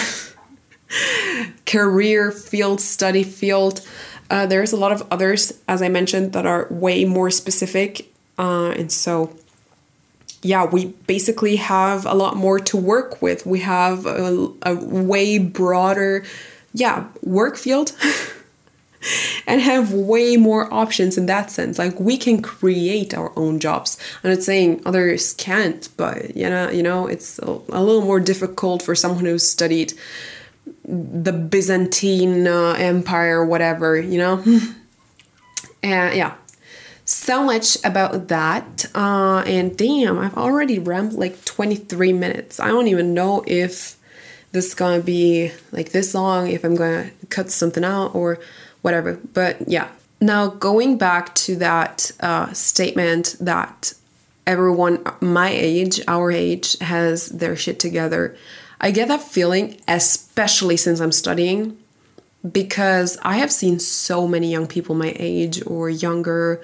career 1.67 2.33
field, 2.33 2.81
study 2.81 3.23
field, 3.23 3.87
uh, 4.31 4.47
there's 4.47 4.73
a 4.73 4.77
lot 4.77 4.93
of 4.93 5.07
others, 5.11 5.53
as 5.69 5.83
I 5.83 5.89
mentioned, 5.89 6.33
that 6.33 6.47
are 6.47 6.67
way 6.71 7.05
more 7.05 7.31
specific, 7.31 8.11
uh, 8.39 8.71
and 8.71 8.91
so 8.91 9.37
yeah, 10.45 10.67
we 10.67 10.87
basically 11.07 11.57
have 11.57 12.05
a 12.05 12.15
lot 12.15 12.37
more 12.37 12.61
to 12.61 12.77
work 12.77 13.23
with. 13.23 13.47
We 13.47 13.61
have 13.61 14.05
a, 14.05 14.49
a 14.63 14.75
way 14.75 15.39
broader, 15.39 16.25
yeah, 16.73 17.07
work 17.23 17.57
field. 17.57 17.93
and 19.47 19.61
have 19.61 19.93
way 19.93 20.37
more 20.37 20.73
options 20.73 21.19
in 21.19 21.27
that 21.27 21.51
sense. 21.51 21.79
Like 21.79 21.99
we 22.01 22.17
can 22.17 22.41
create 22.43 23.15
our 23.15 23.33
own 23.37 23.61
jobs. 23.61 23.99
I'm 24.23 24.31
not 24.31 24.43
saying 24.43 24.83
others 24.87 25.35
can't, 25.35 25.89
but 25.97 26.37
you 26.37 26.49
know, 26.49 26.71
you 26.71 26.83
know, 26.83 27.07
it's 27.07 27.39
a, 27.41 27.51
a 27.69 27.83
little 27.83 28.03
more 28.03 28.21
difficult 28.21 28.83
for 28.83 28.95
someone 28.95 29.25
who's 29.25 29.49
studied 29.49 29.93
the 30.85 31.33
Byzantine 31.33 32.47
uh, 32.47 32.77
Empire, 32.79 33.45
whatever, 33.45 34.01
you 34.01 34.19
know. 34.19 34.43
and 35.83 36.17
yeah, 36.17 36.35
so 37.05 37.45
much 37.45 37.77
about 37.85 38.29
that. 38.29 38.87
Uh, 38.95 39.43
and 39.47 39.77
damn, 39.77 40.19
I've 40.19 40.37
already 40.37 40.79
rambled 40.79 41.19
like 41.19 41.45
23 41.45 42.13
minutes. 42.13 42.59
I 42.59 42.69
don't 42.69 42.89
even 42.89 43.15
know 43.15 43.45
if 43.47 43.97
this 44.53 44.67
is 44.67 44.75
gonna 44.75 45.03
be 45.03 45.51
like 45.73 45.91
this 45.91 46.15
long, 46.15 46.49
if 46.49 46.65
I'm 46.65 46.77
gonna 46.77 47.11
cut 47.29 47.51
something 47.51 47.85
out 47.85 48.15
or 48.15 48.39
whatever. 48.83 49.19
But 49.33 49.69
yeah. 49.69 49.89
Now, 50.21 50.47
going 50.47 50.97
back 50.97 51.35
to 51.35 51.57
that 51.57 52.13
uh, 52.21 52.53
statement 52.53 53.37
that 53.41 53.93
everyone 54.47 55.05
my 55.21 55.51
age, 55.51 56.01
our 56.09 56.31
age, 56.31 56.79
has 56.79 57.29
their 57.29 57.57
shit 57.57 57.79
together, 57.79 58.37
I 58.81 58.91
get 58.91 59.09
that 59.09 59.23
feeling, 59.23 59.81
especially 59.89 60.77
since 60.77 61.01
I'm 61.01 61.13
studying, 61.13 61.77
because 62.51 63.19
I 63.23 63.39
have 63.39 63.51
seen 63.51 63.79
so 63.79 64.29
many 64.29 64.51
young 64.51 64.67
people 64.67 64.95
my 64.95 65.15
age 65.17 65.63
or 65.67 65.91
younger, 65.91 66.63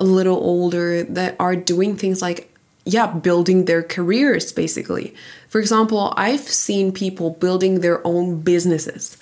a 0.00 0.04
little 0.04 0.36
older, 0.36 1.02
that 1.02 1.36
are 1.38 1.54
doing 1.54 1.96
things 1.96 2.20
like, 2.22 2.52
yeah, 2.84 3.06
building 3.06 3.66
their 3.66 3.82
careers 3.82 4.52
basically. 4.52 5.14
For 5.48 5.60
example, 5.60 6.14
I've 6.16 6.40
seen 6.40 6.92
people 6.92 7.30
building 7.30 7.80
their 7.80 8.04
own 8.06 8.40
businesses 8.40 9.16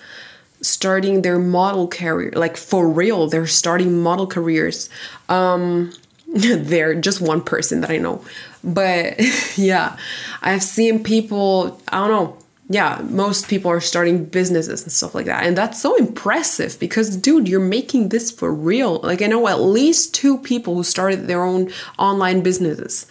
starting 0.60 1.22
their 1.22 1.38
model 1.38 1.86
career 1.86 2.32
like 2.34 2.56
for 2.56 2.88
real 2.88 3.28
they're 3.28 3.46
starting 3.46 4.02
model 4.02 4.26
careers 4.26 4.90
um 5.28 5.92
they're 6.34 6.94
just 6.94 7.20
one 7.20 7.40
person 7.40 7.80
that 7.80 7.90
i 7.90 7.96
know 7.96 8.22
but 8.64 9.14
yeah 9.56 9.96
i've 10.42 10.62
seen 10.62 11.02
people 11.02 11.80
i 11.88 11.98
don't 11.98 12.10
know 12.10 12.36
yeah 12.68 13.00
most 13.08 13.48
people 13.48 13.70
are 13.70 13.80
starting 13.80 14.24
businesses 14.24 14.82
and 14.82 14.92
stuff 14.92 15.14
like 15.14 15.26
that 15.26 15.44
and 15.44 15.56
that's 15.56 15.80
so 15.80 15.96
impressive 15.96 16.78
because 16.78 17.16
dude 17.16 17.48
you're 17.48 17.60
making 17.60 18.10
this 18.10 18.30
for 18.30 18.52
real 18.52 19.00
like 19.00 19.22
i 19.22 19.26
know 19.26 19.48
at 19.48 19.60
least 19.60 20.14
two 20.14 20.38
people 20.38 20.74
who 20.74 20.84
started 20.84 21.26
their 21.26 21.42
own 21.42 21.70
online 21.98 22.42
businesses 22.42 23.06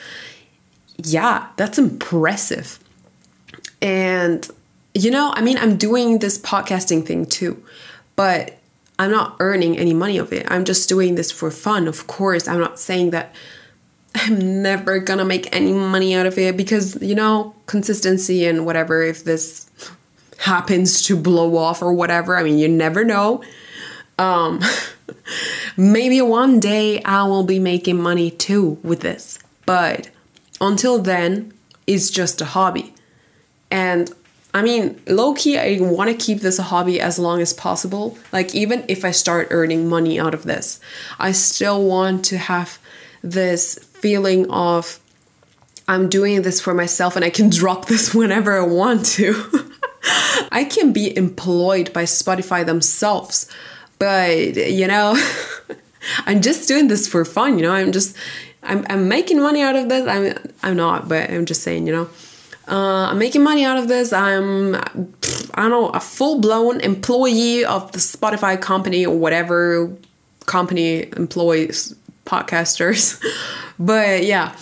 yeah 0.98 1.48
that's 1.58 1.78
impressive 1.78 2.80
and 3.82 4.50
you 4.98 5.12
know, 5.12 5.32
I 5.36 5.42
mean, 5.42 5.58
I'm 5.58 5.78
doing 5.78 6.20
this 6.20 6.40
podcasting 6.40 7.06
thing 7.06 7.28
too, 7.28 7.64
but 8.16 8.58
I'm 8.98 9.12
not 9.12 9.36
earning 9.40 9.78
any 9.78 9.94
money 9.94 10.18
of 10.18 10.34
it. 10.34 10.48
I'm 10.50 10.66
just 10.66 10.90
doing 10.90 11.16
this 11.16 11.32
for 11.32 11.52
fun. 11.52 11.88
Of 11.88 12.08
course, 12.08 12.48
I'm 12.48 12.60
not 12.60 12.80
saying 12.80 13.12
that 13.12 13.36
I'm 14.18 14.62
never 14.62 15.00
gonna 15.00 15.26
make 15.26 15.54
any 15.56 15.72
money 15.72 16.16
out 16.16 16.26
of 16.26 16.38
it 16.38 16.58
because, 16.58 17.02
you 17.02 17.16
know, 17.16 17.56
consistency 17.66 18.46
and 18.46 18.66
whatever, 18.66 19.04
if 19.04 19.24
this 19.24 19.70
happens 20.40 21.02
to 21.04 21.16
blow 21.16 21.58
off 21.58 21.82
or 21.82 21.94
whatever, 21.94 22.38
I 22.38 22.44
mean, 22.44 22.58
you 22.58 22.68
never 22.68 23.04
know. 23.04 23.44
Um, 24.18 24.62
maybe 25.78 26.22
one 26.22 26.60
day 26.60 27.02
I 27.04 27.24
will 27.24 27.44
be 27.44 27.60
making 27.60 28.02
money 28.02 28.32
too 28.32 28.80
with 28.84 29.02
this, 29.02 29.40
but 29.66 30.10
until 30.60 31.00
then, 31.00 31.54
it's 31.86 32.10
just 32.10 32.42
a 32.42 32.46
hobby. 32.46 32.94
And 33.70 34.12
I 34.54 34.62
mean, 34.62 35.00
low 35.08 35.34
key, 35.34 35.58
I 35.58 35.78
want 35.80 36.10
to 36.10 36.16
keep 36.16 36.40
this 36.40 36.58
a 36.58 36.64
hobby 36.64 37.00
as 37.00 37.20
long 37.20 37.42
as 37.42 37.54
possible. 37.54 38.18
Like, 38.32 38.56
even 38.56 38.86
if 38.88 39.06
I 39.06 39.12
start 39.12 39.50
earning 39.52 39.88
money 39.88 40.20
out 40.20 40.34
of 40.34 40.44
this, 40.44 40.80
I 41.20 41.32
still 41.32 41.84
want 41.84 42.26
to 42.26 42.38
have 42.38 42.80
this 43.22 43.87
feeling 44.02 44.50
of 44.50 45.00
I'm 45.88 46.10
doing 46.10 46.42
this 46.42 46.60
for 46.60 46.74
myself 46.74 47.16
and 47.16 47.24
I 47.24 47.30
can 47.30 47.50
drop 47.50 47.86
this 47.86 48.14
whenever 48.20 48.60
I 48.60 48.66
want 48.66 49.06
to. 49.18 49.72
I 50.52 50.64
can 50.64 50.94
be 50.94 51.16
employed 51.16 51.92
by 51.94 52.04
Spotify 52.04 52.66
themselves, 52.66 53.50
but 54.00 54.56
you 54.56 54.88
know, 54.88 55.18
I'm 56.26 56.42
just 56.42 56.68
doing 56.68 56.88
this 56.88 57.08
for 57.08 57.26
fun, 57.26 57.58
you 57.58 57.64
know, 57.64 57.74
I'm 57.74 57.92
just 57.92 58.16
I'm, 58.64 58.86
I'm 58.90 59.08
making 59.08 59.40
money 59.42 59.62
out 59.62 59.76
of 59.76 59.90
this. 59.90 60.08
I'm 60.08 60.54
I'm 60.64 60.76
not, 60.76 61.08
but 61.08 61.30
I'm 61.30 61.46
just 61.46 61.64
saying, 61.64 61.88
you 61.88 61.94
know. 61.94 62.10
Uh, 62.70 63.08
I'm 63.12 63.18
making 63.18 63.44
money 63.44 63.64
out 63.64 63.78
of 63.78 63.88
this. 63.88 64.12
I'm, 64.12 64.76
I 64.76 64.82
don't 65.56 65.70
know, 65.70 65.88
a 65.90 66.02
full 66.02 66.42
blown 66.42 66.82
employee 66.82 67.64
of 67.64 67.94
the 67.94 68.00
Spotify 68.00 68.62
company 68.62 69.06
or 69.06 69.18
whatever 69.18 69.96
company 70.48 71.08
employs 71.16 71.96
podcasters. 72.28 73.24
but 73.80 74.24
yeah, 74.24 74.56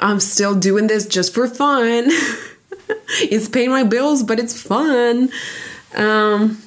I'm 0.00 0.20
still 0.20 0.54
doing 0.54 0.86
this 0.86 1.06
just 1.06 1.34
for 1.34 1.46
fun. 1.46 2.06
it's 3.20 3.48
paying 3.48 3.70
my 3.70 3.84
bills, 3.84 4.22
but 4.22 4.38
it's 4.38 4.60
fun. 4.60 5.30
Um, 5.94 6.60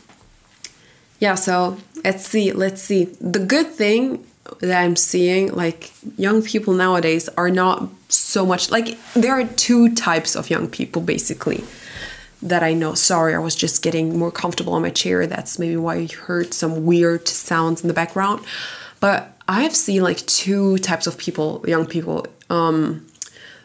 yeah, 1.20 1.36
so 1.36 1.78
let's 2.04 2.26
see, 2.26 2.52
let's 2.52 2.82
see. 2.82 3.06
The 3.20 3.40
good 3.40 3.68
thing 3.68 4.26
that 4.60 4.82
I'm 4.82 4.96
seeing, 4.96 5.52
like 5.54 5.92
young 6.18 6.42
people 6.42 6.74
nowadays 6.74 7.28
are 7.30 7.50
not 7.50 7.90
so 8.10 8.46
much 8.46 8.72
like 8.72 8.98
there 9.14 9.34
are 9.34 9.44
two 9.44 9.94
types 9.94 10.34
of 10.36 10.50
young 10.50 10.70
people 10.70 11.02
basically 11.02 11.64
that 12.42 12.64
I 12.64 12.74
know. 12.74 12.94
Sorry, 12.94 13.34
I 13.34 13.40
was 13.40 13.56
just 13.56 13.82
getting 13.82 14.18
more 14.18 14.32
comfortable 14.32 14.74
on 14.74 14.84
my 14.84 14.90
chair. 14.92 15.28
That's 15.28 15.60
maybe 15.60 15.76
why 15.76 15.96
you 15.96 16.18
heard 16.18 16.54
some 16.54 16.86
weird 16.86 17.28
sounds 17.28 17.82
in 17.82 17.88
the 17.88 17.94
background. 17.94 18.46
But 19.00 19.37
I've 19.48 19.76
seen 19.76 20.04
like 20.04 20.26
two 20.26 20.78
types 20.80 21.08
of 21.08 21.18
people, 21.18 21.64
young 21.68 21.86
people. 21.86 22.26
Um, 22.50 23.08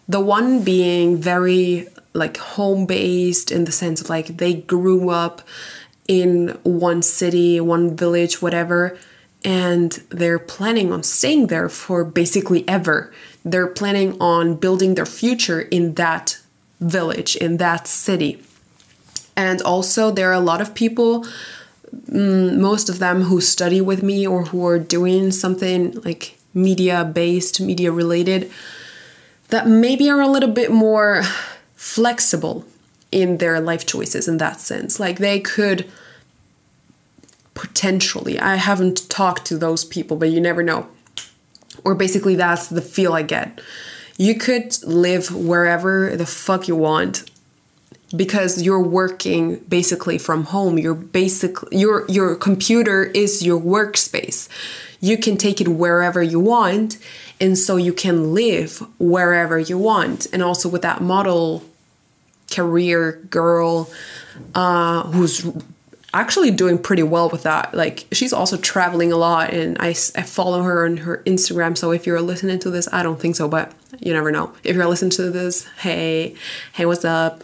the 0.09 0.21
one 0.21 0.63
being 0.65 1.17
very 1.17 1.89
like 2.15 2.37
home 2.37 2.87
based 2.87 3.51
in 3.51 3.65
the 3.65 3.73
sense 3.73 4.01
of 4.01 4.09
like 4.09 4.37
they 4.37 4.55
grew 4.55 5.11
up 5.11 5.43
in 6.09 6.59
one 6.63 7.03
city, 7.03 7.61
one 7.61 7.97
village, 7.97 8.43
whatever, 8.43 8.99
and 9.45 9.93
they're 10.11 10.39
planning 10.39 10.93
on 10.93 11.03
staying 11.03 11.47
there 11.49 11.69
for 11.69 12.05
basically 12.05 12.69
ever. 12.69 13.13
They're 13.45 13.69
planning 13.69 14.21
on 14.21 14.57
building 14.57 14.95
their 14.95 15.07
future 15.07 15.61
in 15.61 15.95
that 15.95 16.39
village, 16.81 17.37
in 17.37 17.57
that 17.57 17.87
city. 17.87 18.43
And 19.37 19.63
also, 19.63 20.11
there 20.11 20.31
are 20.31 20.35
a 20.35 20.41
lot 20.41 20.61
of 20.61 20.75
people, 20.75 21.27
Mm, 21.95 22.59
most 22.59 22.89
of 22.89 22.99
them 22.99 23.23
who 23.23 23.41
study 23.41 23.81
with 23.81 24.03
me 24.03 24.27
or 24.27 24.45
who 24.45 24.67
are 24.67 24.79
doing 24.79 25.31
something 25.31 25.93
like 26.03 26.39
media 26.55 27.05
based, 27.05 27.61
media 27.61 27.93
related, 27.93 28.51
that 29.49 29.67
maybe 29.67 30.11
are 30.11 30.21
a 30.21 30.29
little 30.29 30.51
bit 30.51 30.71
more 30.71 31.23
flexible 31.75 32.65
in 33.11 33.39
their 33.39 33.61
life 33.61 33.85
choices 33.85 34.27
in 34.27 34.39
that 34.39 34.61
sense. 34.61 34.99
Like 34.99 35.19
they 35.19 35.41
could 35.41 35.91
potentially, 37.55 38.39
I 38.39 38.57
haven't 38.57 39.09
talked 39.11 39.45
to 39.47 39.59
those 39.59 39.85
people, 39.85 40.17
but 40.17 40.31
you 40.31 40.41
never 40.41 40.63
know. 40.63 40.89
Or 41.85 41.95
basically, 41.95 42.37
that's 42.37 42.69
the 42.69 42.81
feel 42.81 43.13
I 43.13 43.23
get. 43.23 43.61
You 44.17 44.35
could 44.35 44.83
live 44.85 45.35
wherever 45.35 46.17
the 46.17 46.27
fuck 46.27 46.69
you 46.69 46.77
want 46.77 47.31
because 48.17 48.63
you're 48.63 48.83
working 48.83 49.57
basically 49.69 50.19
from 50.19 50.45
home 50.45 50.79
your 50.79 50.95
basic 50.95 51.57
your 51.71 52.05
your 52.09 52.35
computer 52.35 53.05
is 53.05 53.43
your 53.43 53.61
workspace 53.61 54.49
you 55.01 55.17
can 55.17 55.37
take 55.37 55.61
it 55.61 55.69
wherever 55.69 56.23
you 56.23 56.39
want 56.39 56.99
and 57.41 57.59
so 57.59 57.77
you 57.77 57.93
can 57.93 58.35
live 58.35 58.79
wherever 58.99 59.59
you 59.59 59.79
want 59.79 60.27
and 60.33 60.43
also 60.43 60.69
with 60.69 60.83
that 60.83 61.01
model 61.01 61.65
career 62.51 63.13
girl 63.31 63.91
uh, 64.55 65.03
who's 65.05 65.45
actually 66.15 66.51
doing 66.51 66.79
pretty 66.79 67.03
well 67.03 67.29
with 67.31 67.43
that. 67.45 67.75
Like 67.75 68.07
she's 68.13 68.33
also 68.33 68.57
traveling 68.57 69.13
a 69.13 69.17
lot, 69.17 69.53
and 69.53 69.77
I, 69.81 69.89
I 69.89 70.23
follow 70.23 70.63
her 70.63 70.85
on 70.85 70.99
her 70.99 71.23
Instagram. 71.25 71.77
So 71.77 71.91
if 71.91 72.07
you're 72.07 72.21
listening 72.21 72.59
to 72.61 72.71
this, 72.71 72.89
I 72.93 73.03
don't 73.03 73.21
think 73.21 73.37
so, 73.37 73.49
but 73.49 73.73
you 73.99 74.13
never 74.13 74.31
know. 74.31 74.53
If 74.63 74.77
you're 74.77 74.87
listening 74.87 75.11
to 75.13 75.31
this, 75.31 75.67
hey, 75.79 76.37
hey, 76.75 76.87
what's 76.87 77.05
up? 77.05 77.43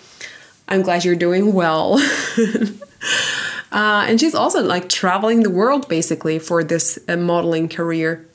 I'm 0.68 0.82
glad 0.82 1.04
you're 1.04 1.16
doing 1.16 1.54
well. 1.54 1.94
uh, 3.72 4.04
and 4.06 4.20
she's 4.20 4.34
also 4.34 4.62
like 4.62 4.88
traveling 4.88 5.42
the 5.42 5.50
world 5.50 5.88
basically 5.88 6.38
for 6.38 6.62
this 6.62 6.98
uh, 7.08 7.16
modeling 7.16 7.68
career. 7.68 8.26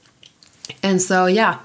And 0.82 1.02
so 1.02 1.28
yeah, 1.28 1.60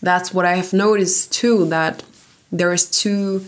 that's 0.00 0.32
what 0.32 0.46
I 0.46 0.54
have 0.54 0.72
noticed 0.72 1.32
too. 1.32 1.66
That 1.66 2.02
there 2.50 2.72
is 2.72 2.90
two 2.90 3.44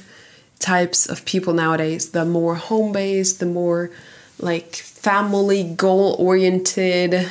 types 0.59 1.07
of 1.07 1.25
people 1.25 1.55
nowadays 1.55 2.11
the 2.11 2.27
more 2.27 2.57
home 2.57 2.93
based, 2.93 3.41
the 3.41 3.47
more 3.47 3.91
like 4.39 4.77
family 4.77 5.65
goal 5.65 6.17
oriented 6.19 7.31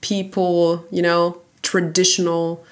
people, 0.00 0.86
you 0.90 1.02
know, 1.02 1.40
traditional, 1.60 2.64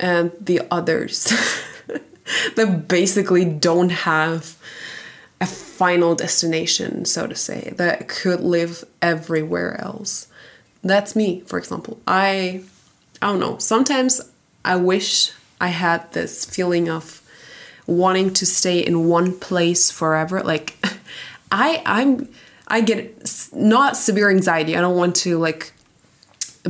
and 0.00 0.32
the 0.40 0.60
others 0.70 1.32
that 2.56 2.88
basically 2.88 3.44
don't 3.44 3.90
have 3.90 4.56
a 5.40 5.46
final 5.46 6.14
destination, 6.14 7.04
so 7.04 7.26
to 7.26 7.34
say, 7.34 7.72
that 7.76 8.08
could 8.08 8.40
live 8.40 8.84
everywhere 9.00 9.80
else. 9.80 10.28
That's 10.82 11.16
me, 11.16 11.40
for 11.46 11.58
example. 11.58 12.00
I 12.06 12.62
I 13.20 13.26
don't 13.26 13.40
know. 13.40 13.58
Sometimes 13.58 14.20
I 14.64 14.76
wish 14.76 15.32
I 15.60 15.68
had 15.68 16.12
this 16.12 16.44
feeling 16.44 16.88
of 16.88 17.22
wanting 17.86 18.32
to 18.34 18.46
stay 18.46 18.78
in 18.78 19.08
one 19.08 19.38
place 19.38 19.90
forever 19.90 20.40
like 20.42 20.76
i 21.52 21.82
i'm 21.84 22.28
i 22.68 22.80
get 22.80 23.50
not 23.52 23.96
severe 23.96 24.30
anxiety 24.30 24.76
i 24.76 24.80
don't 24.80 24.96
want 24.96 25.14
to 25.16 25.38
like 25.38 25.72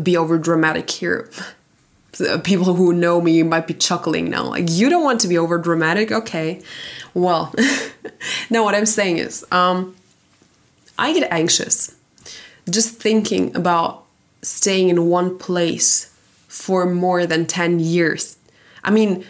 be 0.03 0.16
over 0.16 0.38
dramatic 0.38 0.90
here 0.90 1.31
people 2.44 2.75
who 2.75 2.92
know 2.92 3.20
me 3.20 3.42
might 3.42 3.66
be 3.66 3.75
chuckling 3.75 4.31
now. 4.31 4.44
Like 4.44 4.70
you 4.70 4.90
don't 4.90 5.05
want 5.05 5.20
to 5.20 5.29
be 5.29 5.38
over 5.38 5.59
dramatic 5.59 6.12
okay. 6.12 6.61
Well 7.14 7.55
now 8.51 8.64
what 8.64 8.75
i'm 8.75 8.87
saying 8.87 9.18
is 9.18 9.44
um 9.51 9.94
i 10.98 11.12
get 11.12 11.31
anxious 11.33 11.96
just 12.70 12.96
thinking 12.96 13.55
about 13.57 14.05
staying 14.42 14.88
in 14.88 15.09
one 15.09 15.38
place 15.38 16.14
for 16.48 16.87
more 16.87 17.27
than 17.27 17.46
10 17.46 17.81
years. 17.81 18.38
I 18.85 18.90
mean 18.90 19.25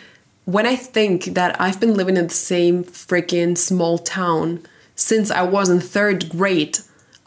when 0.44 0.66
I 0.66 0.74
think 0.74 1.24
that 1.26 1.60
I've 1.60 1.78
been 1.78 1.94
living 1.94 2.16
in 2.16 2.26
the 2.26 2.34
same 2.34 2.82
freaking 2.82 3.56
small 3.56 3.98
town 3.98 4.60
since 4.96 5.30
I 5.30 5.42
was 5.42 5.68
in 5.68 5.80
third 5.80 6.28
grade 6.28 6.78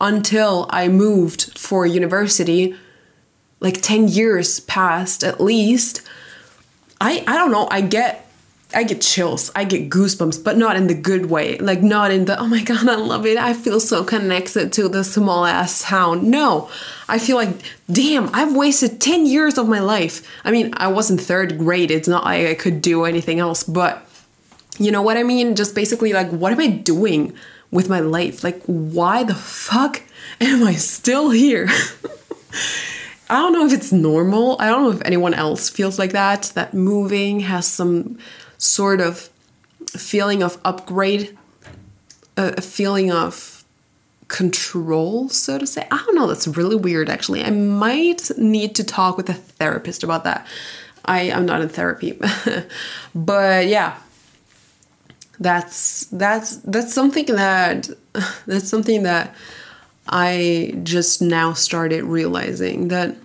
until 0.01 0.67
I 0.69 0.89
moved 0.89 1.57
for 1.57 1.85
university, 1.85 2.75
like 3.59 3.81
10 3.81 4.07
years 4.07 4.59
passed 4.61 5.23
at 5.23 5.41
least, 5.41 6.01
I, 6.99 7.23
I 7.27 7.35
don't 7.35 7.51
know, 7.51 7.67
I 7.69 7.81
get 7.81 8.25
I 8.75 8.83
get 8.83 8.99
chills, 8.99 9.51
I 9.55 9.63
get 9.63 9.89
goosebumps, 9.89 10.43
but 10.43 10.57
not 10.57 10.75
in 10.75 10.87
the 10.87 10.93
good 10.93 11.27
way. 11.27 11.57
Like 11.59 11.81
not 11.81 12.11
in 12.11 12.25
the 12.25 12.37
oh 12.37 12.47
my 12.47 12.61
god, 12.61 12.87
I 12.89 12.95
love 12.95 13.25
it. 13.25 13.37
I 13.37 13.53
feel 13.53 13.79
so 13.79 14.03
connected 14.03 14.73
to 14.73 14.89
the 14.89 15.03
small 15.03 15.45
ass 15.45 15.83
town. 15.83 16.29
No. 16.29 16.69
I 17.07 17.17
feel 17.17 17.37
like 17.37 17.49
damn, 17.89 18.29
I've 18.33 18.53
wasted 18.53 18.99
10 18.99 19.27
years 19.27 19.57
of 19.57 19.69
my 19.69 19.79
life. 19.79 20.27
I 20.43 20.51
mean, 20.51 20.73
I 20.75 20.87
was 20.87 21.09
in 21.09 21.17
3rd 21.17 21.57
grade. 21.57 21.89
It's 21.89 22.07
not 22.07 22.25
like 22.25 22.47
I 22.47 22.53
could 22.53 22.81
do 22.81 23.05
anything 23.05 23.39
else, 23.39 23.63
but 23.63 24.05
you 24.77 24.91
know 24.91 25.01
what 25.01 25.15
I 25.15 25.23
mean? 25.23 25.55
Just 25.55 25.73
basically 25.73 26.11
like 26.11 26.29
what 26.29 26.51
am 26.51 26.59
I 26.59 26.67
doing 26.67 27.33
with 27.71 27.87
my 27.87 28.01
life? 28.01 28.43
Like 28.43 28.61
why 28.65 29.23
the 29.23 29.35
fuck 29.35 30.01
am 30.41 30.63
I 30.63 30.73
still 30.73 31.29
here? 31.29 31.69
I 33.29 33.39
don't 33.39 33.53
know 33.53 33.65
if 33.65 33.73
it's 33.73 33.91
normal. 33.91 34.55
I 34.59 34.69
don't 34.69 34.83
know 34.83 34.91
if 34.91 35.01
anyone 35.03 35.33
else 35.33 35.69
feels 35.69 35.97
like 35.97 36.11
that, 36.11 36.51
that 36.55 36.73
moving 36.73 37.41
has 37.41 37.65
some 37.65 38.19
sort 38.57 39.01
of 39.01 39.29
feeling 39.89 40.43
of 40.43 40.59
upgrade, 40.63 41.35
a, 42.37 42.61
feeling 42.61 43.11
of 43.11 43.63
control, 44.27 45.29
so 45.29 45.57
to 45.57 45.65
say. 45.65 45.87
I 45.91 45.97
don't 45.97 46.15
know, 46.15 46.27
that's 46.27 46.47
really 46.47 46.75
weird 46.75 47.09
actually. 47.09 47.43
I 47.43 47.49
might 47.49 48.29
need 48.37 48.75
to 48.75 48.83
talk 48.83 49.17
with 49.17 49.29
a 49.29 49.33
therapist 49.33 50.03
about 50.03 50.23
that. 50.25 50.45
I 51.03 51.21
am 51.21 51.45
not 51.45 51.61
in 51.61 51.69
therapy. 51.69 52.19
but 53.15 53.67
yeah. 53.67 53.97
That's 55.37 56.05
that's 56.05 56.57
that's 56.57 56.93
something 56.93 57.25
that 57.25 57.89
that's 58.47 58.69
something 58.69 59.03
that 59.03 59.35
I 60.07 60.75
just 60.83 61.21
now 61.21 61.53
started 61.53 62.03
realizing 62.03 62.89
that 62.89 63.15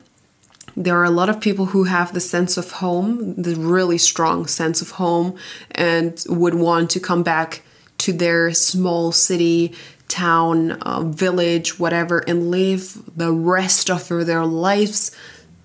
there 0.76 0.96
are 0.96 1.04
a 1.04 1.10
lot 1.10 1.28
of 1.28 1.40
people 1.40 1.66
who 1.66 1.84
have 1.84 2.14
the 2.14 2.20
sense 2.20 2.56
of 2.56 2.72
home, 2.72 3.34
the 3.34 3.56
really 3.56 3.98
strong 3.98 4.46
sense 4.46 4.80
of 4.80 4.92
home, 4.92 5.36
and 5.72 6.24
would 6.28 6.54
want 6.54 6.90
to 6.90 7.00
come 7.00 7.22
back 7.22 7.62
to 7.98 8.12
their 8.12 8.52
small 8.54 9.12
city, 9.12 9.74
town, 10.08 10.72
uh, 10.72 11.02
village, 11.02 11.78
whatever, 11.78 12.20
and 12.20 12.50
live 12.50 13.02
the 13.16 13.32
rest 13.32 13.90
of 13.90 14.08
their 14.08 14.46
lives 14.46 15.10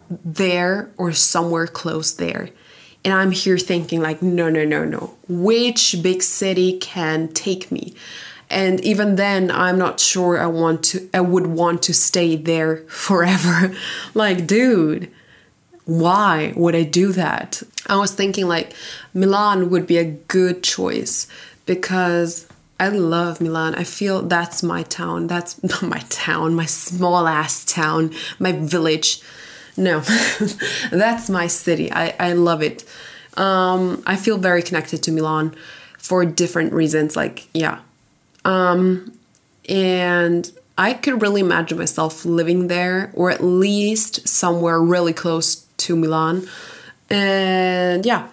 there 0.09 0.91
or 0.97 1.13
somewhere 1.13 1.67
close 1.67 2.13
there. 2.13 2.49
And 3.03 3.13
I'm 3.13 3.31
here 3.31 3.57
thinking, 3.57 4.01
like, 4.01 4.21
no, 4.21 4.49
no, 4.49 4.65
no, 4.65 4.83
no. 4.83 5.15
Which 5.27 6.01
big 6.01 6.23
city 6.23 6.77
can 6.79 7.29
take 7.29 7.71
me? 7.71 7.93
And 8.49 8.79
even 8.81 9.15
then 9.15 9.49
i'm 9.51 9.77
not 9.77 9.99
sure 9.99 10.39
i 10.39 10.45
want 10.45 10.83
to 10.83 11.09
i 11.13 11.19
would 11.19 11.47
want 11.47 11.81
to 11.83 11.93
stay 11.93 12.35
there 12.35 12.77
forever. 12.87 13.73
Like 14.13 14.47
dude 14.47 15.11
why 15.85 16.53
would 16.55 16.75
i 16.75 16.83
do 16.83 17.11
that? 17.11 17.61
I 17.87 17.97
was 17.97 18.11
thinking 18.13 18.47
like 18.47 18.73
milan 19.13 19.69
would 19.69 19.87
be 19.87 19.97
a 19.97 20.05
good 20.05 20.63
choice 20.63 21.27
because 21.65 22.47
i 22.79 22.89
love 22.89 23.41
milan. 23.41 23.75
I 23.75 23.83
feel 23.83 24.21
that's 24.21 24.63
my 24.63 24.83
town. 24.83 25.27
That's 25.27 25.61
not 25.71 25.83
my 25.83 26.03
town 26.09 26.55
my 26.55 26.65
small 26.65 27.27
ass 27.27 27.65
town 27.65 28.13
my 28.39 28.51
village. 28.51 29.21
No 29.77 29.99
that's 30.91 31.29
my 31.29 31.47
city. 31.47 31.91
I, 31.91 32.15
I 32.19 32.33
love 32.33 32.61
it. 32.61 32.85
Um, 33.37 34.01
i 34.07 34.15
feel 34.15 34.37
very 34.37 34.61
connected 34.63 35.03
to 35.03 35.11
milan 35.11 35.53
for 35.97 36.23
different 36.25 36.73
reasons. 36.73 37.15
Like 37.15 37.47
yeah 37.53 37.79
um, 38.45 39.11
and 39.67 40.49
I 40.77 40.93
could 40.93 41.21
really 41.21 41.41
imagine 41.41 41.77
myself 41.77 42.23
living 42.25 42.67
there 42.67 43.11
or 43.13 43.31
at 43.31 43.43
least 43.43 44.27
somewhere 44.27 44.79
really 44.79 45.13
close 45.13 45.65
to 45.77 45.95
Milan. 45.95 46.47
And 47.09 48.05
yeah. 48.05 48.27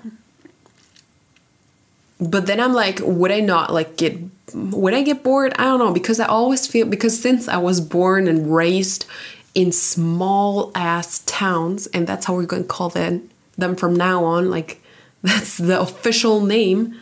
But 2.21 2.47
then 2.47 2.61
I'm 2.61 2.73
like, 2.73 3.01
would 3.03 3.33
I 3.33 3.41
not 3.41 3.73
like 3.73 3.97
get 3.97 4.19
would 4.55 4.93
I 4.93 5.03
get 5.03 5.23
bored? 5.23 5.55
I 5.59 5.65
don't 5.65 5.79
know 5.79 5.93
because 5.93 6.21
I 6.21 6.27
always 6.27 6.67
feel 6.67 6.87
because 6.87 7.21
since 7.21 7.49
I 7.49 7.57
was 7.57 7.81
born 7.81 8.29
and 8.29 8.55
raised 8.55 9.07
in 9.55 9.73
small 9.73 10.71
ass 10.75 11.21
towns 11.21 11.87
and 11.89 12.07
that's 12.07 12.27
how 12.27 12.35
we're 12.35 12.47
going 12.47 12.63
to 12.63 12.69
call 12.69 12.89
them 12.89 13.29
them 13.57 13.77
from 13.77 13.95
now 13.95 14.25
on 14.25 14.51
like 14.51 14.83
that's 15.23 15.59
the 15.59 15.79
official 15.81 16.41
name 16.41 16.99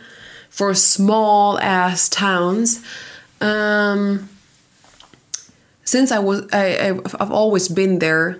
for 0.51 0.75
small 0.75 1.57
ass 1.59 2.07
towns 2.07 2.85
um 3.41 4.29
since 5.91 6.11
I 6.11 6.19
was 6.19 6.47
I, 6.53 6.89
I've 7.19 7.31
always 7.31 7.67
been 7.67 7.99
there, 7.99 8.39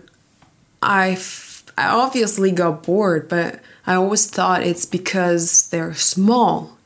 I've 0.82 1.63
I 1.78 1.89
obviously 1.89 2.52
got 2.52 2.84
bored, 2.84 3.28
but 3.28 3.60
I 3.86 3.95
always 3.95 4.26
thought 4.26 4.63
it's 4.63 4.86
because 4.86 5.67
they're 5.67 5.93
small 5.93 6.78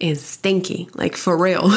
and 0.00 0.16
stinky, 0.16 0.88
like 0.94 1.16
for 1.16 1.36
real. 1.36 1.64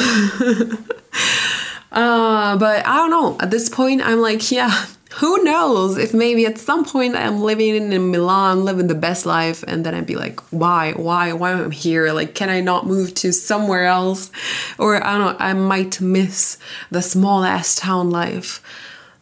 uh, 1.90 2.56
but 2.58 2.86
I 2.86 2.96
don't 2.96 3.10
know. 3.10 3.36
At 3.40 3.50
this 3.50 3.68
point, 3.68 4.02
I'm 4.02 4.20
like, 4.20 4.52
yeah, 4.52 4.86
who 5.14 5.42
knows 5.42 5.98
if 5.98 6.14
maybe 6.14 6.46
at 6.46 6.56
some 6.56 6.84
point 6.84 7.16
I'm 7.16 7.40
living 7.40 7.92
in 7.92 8.10
Milan, 8.10 8.64
living 8.64 8.86
the 8.86 8.94
best 8.94 9.26
life, 9.26 9.64
and 9.66 9.84
then 9.84 9.94
I'd 9.94 10.06
be 10.06 10.14
like, 10.14 10.38
why, 10.52 10.92
why, 10.92 11.32
why 11.32 11.50
am 11.52 11.70
I 11.70 11.74
here? 11.74 12.12
Like, 12.12 12.34
can 12.34 12.48
I 12.48 12.60
not 12.60 12.86
move 12.86 13.14
to 13.14 13.32
somewhere 13.32 13.86
else? 13.86 14.30
Or 14.78 15.04
I 15.04 15.18
don't 15.18 15.32
know, 15.32 15.44
I 15.44 15.52
might 15.52 16.00
miss 16.00 16.58
the 16.90 17.02
small 17.02 17.42
ass 17.44 17.74
town 17.74 18.10
life. 18.10 18.62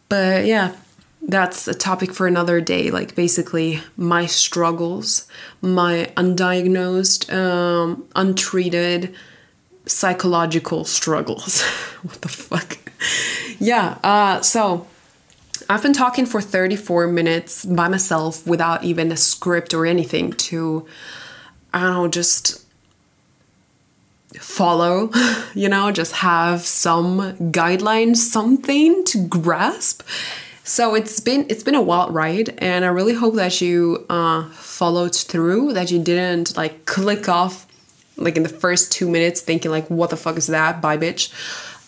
But 0.09 0.45
yeah, 0.45 0.75
that's 1.23 1.67
a 1.67 1.73
topic 1.73 2.13
for 2.13 2.27
another 2.27 2.61
day. 2.61 2.91
Like, 2.91 3.15
basically, 3.15 3.81
my 3.97 4.27
struggles, 4.27 5.27
my 5.59 6.11
undiagnosed, 6.15 7.33
um, 7.33 8.07
untreated 8.15 9.15
psychological 9.87 10.85
struggles. 10.85 11.63
what 12.03 12.21
the 12.21 12.29
fuck? 12.29 12.77
yeah, 13.59 13.97
uh, 14.03 14.41
so 14.41 14.85
I've 15.71 15.83
been 15.83 15.93
talking 15.93 16.25
for 16.25 16.41
34 16.41 17.05
minutes 17.07 17.63
by 17.63 17.87
myself 17.87 18.45
without 18.47 18.83
even 18.83 19.11
a 19.11 19.17
script 19.17 19.71
or 19.71 19.85
anything 19.85 20.33
to, 20.33 20.87
I 21.71 21.81
don't 21.81 21.93
know, 21.93 22.07
just 22.07 22.65
follow, 24.39 25.11
you 25.53 25.69
know, 25.69 25.91
just 25.91 26.13
have 26.13 26.61
some 26.61 27.35
guidelines, 27.51 28.17
something 28.17 29.03
to 29.05 29.27
grasp. 29.27 30.01
So 30.63 30.95
it's 30.95 31.19
been 31.19 31.45
it's 31.49 31.63
been 31.63 31.75
a 31.75 31.81
wild 31.81 32.15
ride, 32.15 32.55
and 32.59 32.83
I 32.83 32.89
really 32.89 33.13
hope 33.13 33.35
that 33.35 33.61
you 33.61 34.05
uh, 34.09 34.49
followed 34.49 35.15
through, 35.15 35.73
that 35.73 35.91
you 35.91 36.01
didn't 36.01 36.57
like 36.57 36.85
click 36.85 37.27
off 37.27 37.67
like 38.17 38.37
in 38.37 38.43
the 38.43 38.49
first 38.49 38.91
two 38.91 39.09
minutes, 39.09 39.41
thinking 39.41 39.71
like, 39.71 39.87
"What 39.89 40.11
the 40.11 40.17
fuck 40.17 40.37
is 40.37 40.45
that?" 40.47 40.79
Bye, 40.79 40.97
bitch. 40.97 41.33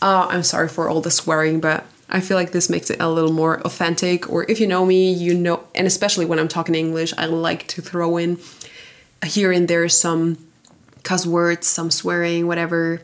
Uh, 0.02 0.28
I'm 0.30 0.41
sorry 0.41 0.67
for 0.67 0.89
all 0.89 1.00
the 1.00 1.12
swearing, 1.12 1.60
but 1.60 1.86
I 2.12 2.19
feel 2.19 2.38
like 2.38 2.52
this 2.52 2.69
makes 2.69 2.89
it 2.89 3.00
a 3.00 3.10
little 3.10 3.32
more 3.32 3.62
authentic. 3.62 4.30
Or 4.30 4.45
if 4.50 4.60
you 4.60 4.67
know 4.67 4.86
me, 4.86 5.12
you 5.12 5.34
know, 5.34 5.63
and 5.74 5.88
especially 5.88 6.26
when 6.26 6.39
I'm 6.39 6.47
talking 6.47 6.76
English, 6.76 7.13
I 7.17 7.26
like 7.26 7.67
to 7.67 7.82
throw 7.82 8.17
in 8.17 8.38
here 9.26 9.52
and 9.52 9.67
there 9.67 9.88
some 9.88 10.38
cuss 11.04 11.26
words, 11.26 11.67
some 11.67 11.89
swearing, 11.89 12.47
whatever. 12.47 13.02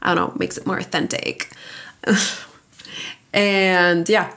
I 0.00 0.14
don't 0.14 0.28
know, 0.28 0.38
makes 0.38 0.56
it 0.56 0.66
more 0.66 0.78
authentic. 0.78 1.50
and 3.32 4.08
yeah, 4.08 4.34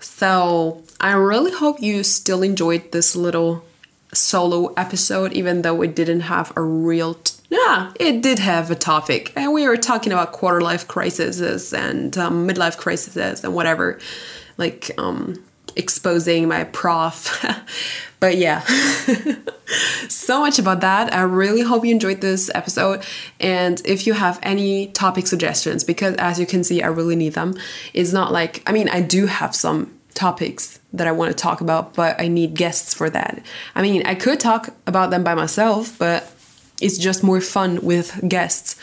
so 0.00 0.82
I 1.00 1.12
really 1.12 1.52
hope 1.52 1.80
you 1.80 2.04
still 2.04 2.42
enjoyed 2.42 2.92
this 2.92 3.16
little 3.16 3.64
solo 4.12 4.72
episode, 4.74 5.32
even 5.32 5.62
though 5.62 5.82
it 5.82 5.96
didn't 5.96 6.20
have 6.20 6.52
a 6.56 6.60
real 6.60 7.14
yeah, 7.52 7.92
it 8.00 8.22
did 8.22 8.38
have 8.38 8.70
a 8.70 8.74
topic, 8.74 9.30
and 9.36 9.52
we 9.52 9.68
were 9.68 9.76
talking 9.76 10.10
about 10.10 10.32
quarter 10.32 10.62
life 10.62 10.88
crises 10.88 11.74
and 11.74 12.16
um, 12.16 12.48
midlife 12.48 12.78
crises 12.78 13.44
and 13.44 13.54
whatever, 13.54 13.98
like 14.56 14.90
um, 14.96 15.44
exposing 15.76 16.48
my 16.48 16.64
prof. 16.64 17.44
but 18.20 18.38
yeah, 18.38 18.60
so 20.08 20.40
much 20.40 20.58
about 20.58 20.80
that. 20.80 21.12
I 21.12 21.20
really 21.20 21.60
hope 21.60 21.84
you 21.84 21.90
enjoyed 21.90 22.22
this 22.22 22.50
episode. 22.54 23.04
And 23.38 23.82
if 23.84 24.06
you 24.06 24.14
have 24.14 24.38
any 24.42 24.86
topic 24.86 25.26
suggestions, 25.26 25.84
because 25.84 26.16
as 26.16 26.40
you 26.40 26.46
can 26.46 26.64
see, 26.64 26.82
I 26.82 26.86
really 26.86 27.16
need 27.16 27.34
them. 27.34 27.54
It's 27.92 28.14
not 28.14 28.32
like, 28.32 28.62
I 28.66 28.72
mean, 28.72 28.88
I 28.88 29.02
do 29.02 29.26
have 29.26 29.54
some 29.54 29.92
topics 30.14 30.80
that 30.94 31.06
I 31.06 31.12
want 31.12 31.30
to 31.32 31.36
talk 31.36 31.60
about, 31.60 31.92
but 31.92 32.18
I 32.18 32.28
need 32.28 32.54
guests 32.54 32.94
for 32.94 33.10
that. 33.10 33.44
I 33.74 33.82
mean, 33.82 34.06
I 34.06 34.14
could 34.14 34.40
talk 34.40 34.70
about 34.86 35.10
them 35.10 35.22
by 35.22 35.34
myself, 35.34 35.98
but 35.98 36.32
it's 36.82 36.98
just 36.98 37.22
more 37.22 37.40
fun 37.40 37.80
with 37.82 38.28
guests. 38.28 38.76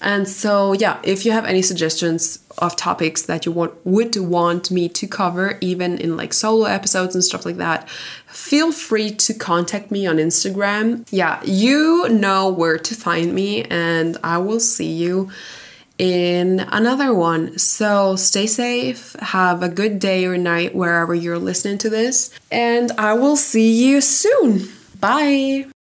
And 0.00 0.28
so, 0.28 0.72
yeah, 0.74 1.00
if 1.02 1.24
you 1.24 1.32
have 1.32 1.46
any 1.46 1.62
suggestions 1.62 2.38
of 2.58 2.76
topics 2.76 3.22
that 3.22 3.46
you 3.46 3.52
want 3.52 3.74
would 3.84 4.14
want 4.16 4.70
me 4.70 4.88
to 4.90 5.06
cover, 5.06 5.58
even 5.60 5.98
in 5.98 6.16
like 6.16 6.32
solo 6.32 6.66
episodes 6.66 7.14
and 7.14 7.24
stuff 7.24 7.46
like 7.46 7.56
that, 7.56 7.88
feel 8.26 8.72
free 8.72 9.10
to 9.10 9.34
contact 9.34 9.90
me 9.90 10.06
on 10.06 10.16
Instagram. 10.16 11.06
Yeah, 11.10 11.42
you 11.44 12.08
know 12.10 12.48
where 12.50 12.78
to 12.78 12.94
find 12.94 13.34
me, 13.34 13.64
and 13.64 14.18
I 14.22 14.38
will 14.38 14.60
see 14.60 14.92
you 14.92 15.30
in 15.98 16.60
another 16.60 17.14
one. 17.14 17.58
So 17.58 18.16
stay 18.16 18.46
safe, 18.46 19.14
have 19.20 19.62
a 19.62 19.68
good 19.68 19.98
day 19.98 20.26
or 20.26 20.36
night 20.36 20.74
wherever 20.74 21.14
you're 21.14 21.38
listening 21.38 21.78
to 21.78 21.90
this, 21.90 22.30
and 22.50 22.92
I 22.92 23.14
will 23.14 23.36
see 23.36 23.72
you 23.72 24.02
soon. 24.02 24.68
Bye. 25.00 25.66